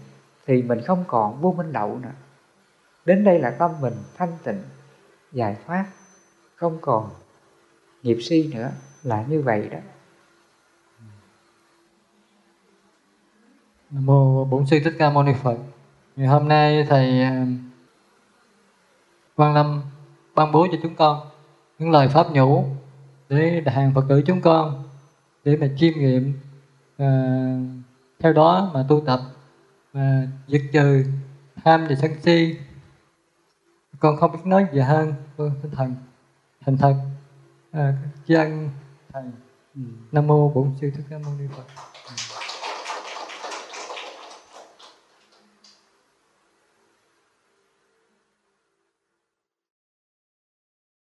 [0.46, 2.12] thì mình không còn vô minh lậu nữa.
[3.04, 4.62] Đến đây là tâm mình thanh tịnh
[5.32, 5.86] giải thoát
[6.54, 7.10] không còn
[8.06, 8.70] nghiệp si nữa
[9.02, 9.78] là như vậy đó.
[13.90, 15.56] Nam mô Bổn sư Thích Ca Mâu Ni Phật.
[16.16, 17.46] Ngày hôm nay thầy à,
[19.36, 19.82] Quan Lâm
[20.34, 21.20] ban bố cho chúng con
[21.78, 22.64] những lời pháp nhũ
[23.28, 24.88] để hàng Phật tử chúng con
[25.44, 26.40] để mà chiêm nghiệm
[26.98, 27.08] à,
[28.18, 29.20] theo đó mà tu tập
[29.92, 31.04] và diệt trừ
[31.64, 32.56] tham và sân si.
[33.98, 35.94] Con không biết nói gì hơn vâng, con tinh thần.
[36.64, 36.94] Thành thật
[37.76, 37.94] à,
[38.26, 38.70] dân
[39.12, 39.22] thầy
[39.74, 39.80] ừ.
[40.12, 41.64] nam mô bổn sư thích ca mâu ni phật